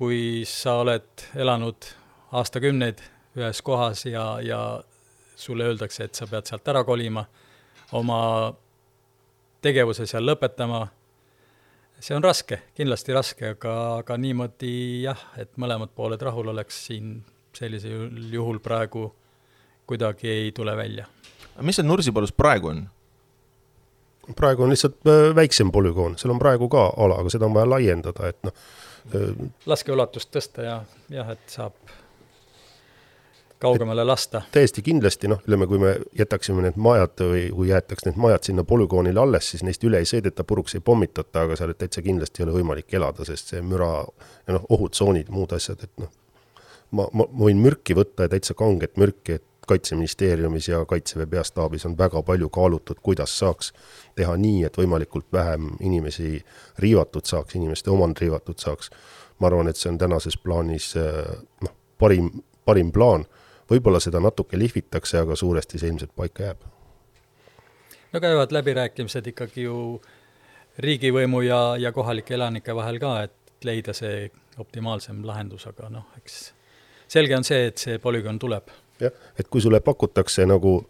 kui 0.00 0.46
sa 0.48 0.78
oled 0.80 1.26
elanud 1.36 1.84
aastakümneid 2.32 3.02
ühes 3.36 3.60
kohas 3.62 4.06
ja, 4.06 4.38
ja 4.40 4.80
sulle 5.36 5.66
öeldakse, 5.68 6.04
et 6.04 6.14
sa 6.14 6.24
pead 6.26 6.48
sealt 6.48 6.68
ära 6.72 6.80
kolima, 6.88 7.26
oma 7.92 8.20
tegevuse 9.60 10.06
seal 10.08 10.24
lõpetama, 10.24 10.86
see 12.00 12.16
on 12.16 12.24
raske, 12.24 12.62
kindlasti 12.72 13.12
raske, 13.12 13.52
aga, 13.58 13.76
aga 14.00 14.16
niimoodi 14.16 14.74
jah, 15.04 15.28
et 15.36 15.52
mõlemad 15.60 15.92
pooled 15.92 16.22
rahul 16.22 16.48
oleks 16.54 16.80
siin 16.86 17.18
sellisel 17.52 18.32
juhul 18.32 18.64
praegu 18.64 19.10
kuidagi 19.84 20.32
ei 20.32 20.52
tule 20.56 20.76
välja 20.76 21.10
mis 21.66 21.80
seal 21.80 21.88
Nursipalus 21.88 22.32
praegu 22.32 22.72
on? 22.72 22.84
praegu 24.36 24.62
on 24.62 24.70
lihtsalt 24.70 25.00
äh, 25.06 25.34
väiksem 25.34 25.72
polügoon, 25.72 26.18
seal 26.18 26.34
on 26.34 26.38
praegu 26.38 26.68
ka 26.70 26.90
ala, 26.96 27.18
aga 27.22 27.32
seda 27.32 27.48
on 27.48 27.56
vaja 27.56 27.70
laiendada, 27.70 28.30
et 28.30 28.38
noh. 28.46 28.54
Äh, 29.16 29.32
laskeulatust 29.66 30.30
tõsta 30.34 30.66
ja 30.66 30.76
jah, 31.10 31.32
et 31.34 31.42
saab 31.50 31.74
kaugemale 33.60 34.04
lasta. 34.04 34.42
täiesti 34.52 34.82
kindlasti, 34.82 35.28
noh, 35.28 35.40
ütleme, 35.44 35.66
kui 35.68 35.78
me 35.78 35.94
jätaksime 36.16 36.64
need 36.64 36.78
majad 36.80 37.20
või 37.20 37.42
kui 37.54 37.68
jäetaks 37.68 38.06
need 38.06 38.20
majad 38.20 38.46
sinna 38.48 38.64
polügoonile 38.64 39.20
alles, 39.20 39.50
siis 39.52 39.64
neist 39.66 39.84
üle 39.84 40.00
ei 40.00 40.08
sõideta, 40.08 40.44
puruks 40.48 40.74
ei 40.78 40.84
pommitata, 40.84 41.44
aga 41.44 41.58
seal 41.58 41.74
täitsa 41.76 42.02
kindlasti 42.04 42.42
ei 42.42 42.48
ole 42.48 42.56
võimalik 42.60 42.94
elada, 42.96 43.26
sest 43.28 43.52
see 43.52 43.60
müra 43.64 43.90
ja 44.46 44.56
noh, 44.56 44.64
ohutsoonid, 44.76 45.28
muud 45.34 45.52
asjad, 45.56 45.84
et 45.84 45.92
noh, 46.00 46.12
ma, 46.90 47.08
ma, 47.12 47.26
ma 47.26 47.44
võin 47.50 47.60
mürki 47.60 47.96
võtta 47.98 48.26
ja 48.26 48.32
täitsa 48.32 48.56
kanget 48.56 48.96
mürki, 49.00 49.40
et 49.40 49.46
Kaitseministeeriumis 49.70 50.68
ja 50.68 50.84
Kaitseväe 50.84 51.26
peastaabis 51.30 51.86
on 51.86 51.92
väga 51.98 52.22
palju 52.26 52.48
kaalutud, 52.50 52.98
kuidas 53.02 53.36
saaks 53.38 53.72
teha 54.18 54.34
nii, 54.36 54.64
et 54.66 54.78
võimalikult 54.78 55.28
vähem 55.32 55.68
inimesi 55.80 56.40
riivatud 56.82 57.28
saaks, 57.30 57.54
inimeste 57.54 57.90
omand 57.90 58.18
riivatud 58.18 58.58
saaks. 58.58 58.90
ma 59.38 59.46
arvan, 59.46 59.68
et 59.70 59.76
see 59.76 59.88
on 59.88 59.98
tänases 59.98 60.36
plaanis 60.36 60.90
noh, 60.96 61.76
parim, 61.98 62.32
parim 62.64 62.90
plaan, 62.92 63.24
võib-olla 63.70 64.00
seda 64.02 64.20
natuke 64.20 64.58
lihvitakse, 64.58 65.22
aga 65.22 65.36
suuresti 65.36 65.78
see 65.78 65.88
ilmselt 65.92 66.16
paika 66.16 66.42
jääb. 66.48 66.66
no 68.12 68.20
käivad 68.20 68.52
läbirääkimised 68.52 69.26
ikkagi 69.26 69.68
ju 69.68 70.00
riigivõimu 70.78 71.46
ja, 71.46 71.62
ja 71.78 71.92
kohalike 71.92 72.34
elanike 72.34 72.74
vahel 72.74 72.98
ka, 72.98 73.14
et 73.22 73.64
leida 73.64 73.94
see 73.94 74.30
optimaalsem 74.58 75.24
lahendus, 75.26 75.66
aga 75.70 75.88
noh, 75.94 76.06
eks 76.18 76.42
selge 77.08 77.36
on 77.36 77.44
see, 77.44 77.66
et 77.70 77.78
see 77.78 77.98
polügoon 77.98 78.38
tuleb 78.38 78.70
et 79.08 79.48
kui 79.48 79.60
sulle 79.60 79.80
pakutakse 79.80 80.46
nagu 80.46 80.80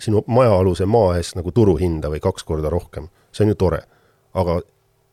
sinu 0.00 0.24
majaaluse 0.26 0.86
maa 0.86 1.16
eest 1.16 1.36
nagu 1.36 1.52
turuhinda 1.52 2.08
või 2.08 2.20
kaks 2.20 2.44
korda 2.44 2.70
rohkem, 2.70 3.08
see 3.32 3.44
on 3.44 3.54
ju 3.54 3.54
tore. 3.54 3.82
aga 4.34 4.60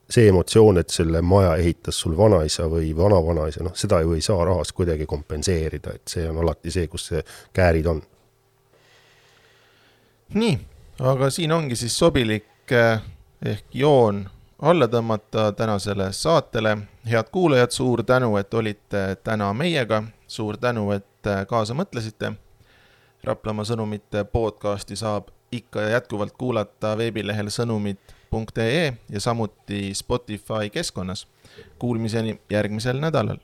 see 0.10 0.28
emotsioon, 0.30 0.78
et 0.78 0.90
selle 0.90 1.22
maja 1.22 1.56
ehitas 1.56 2.00
sul 2.00 2.18
vanaisa 2.18 2.68
või 2.72 2.94
vanavanaisa, 2.96 3.64
noh, 3.64 3.76
seda 3.76 4.00
ju 4.06 4.14
ei 4.16 4.22
saa 4.22 4.46
rahas 4.46 4.72
kuidagi 4.74 5.06
kompenseerida, 5.06 5.96
et 5.96 6.08
see 6.08 6.30
on 6.30 6.38
alati 6.44 6.72
see, 6.72 6.88
kus 6.88 7.10
see 7.12 7.24
käärid 7.54 7.90
on. 7.92 8.02
nii, 10.34 10.56
aga 11.00 11.30
siin 11.30 11.52
ongi 11.52 11.76
siis 11.76 11.98
sobilik 12.00 12.72
eh, 12.72 13.02
ehk 13.46 13.76
joon 13.76 14.26
alla 14.62 14.88
tõmmata 14.88 15.52
tänasele 15.56 16.12
saatele. 16.12 16.78
head 17.12 17.30
kuulajad, 17.32 17.72
suur 17.72 18.04
tänu, 18.04 18.38
et 18.38 18.54
olite 18.54 19.18
täna 19.24 19.54
meiega, 19.54 20.04
suur 20.28 20.58
tänu, 20.58 20.92
et 21.28 21.50
kaasa 21.50 21.76
mõtlesite. 21.78 22.34
Raplamaa 23.24 23.66
sõnumite 23.66 24.24
podcasti 24.32 24.96
saab 24.96 25.32
ikka 25.52 25.82
ja 25.82 25.98
jätkuvalt 25.98 26.36
kuulata 26.38 26.94
veebilehel 26.98 27.50
sõnumid.ee 27.50 28.94
ja 29.10 29.20
samuti 29.20 29.94
Spotify 29.94 30.70
keskkonnas. 30.72 31.28
Kuulmiseni 31.80 32.40
järgmisel 32.52 33.00
nädalal 33.00 33.42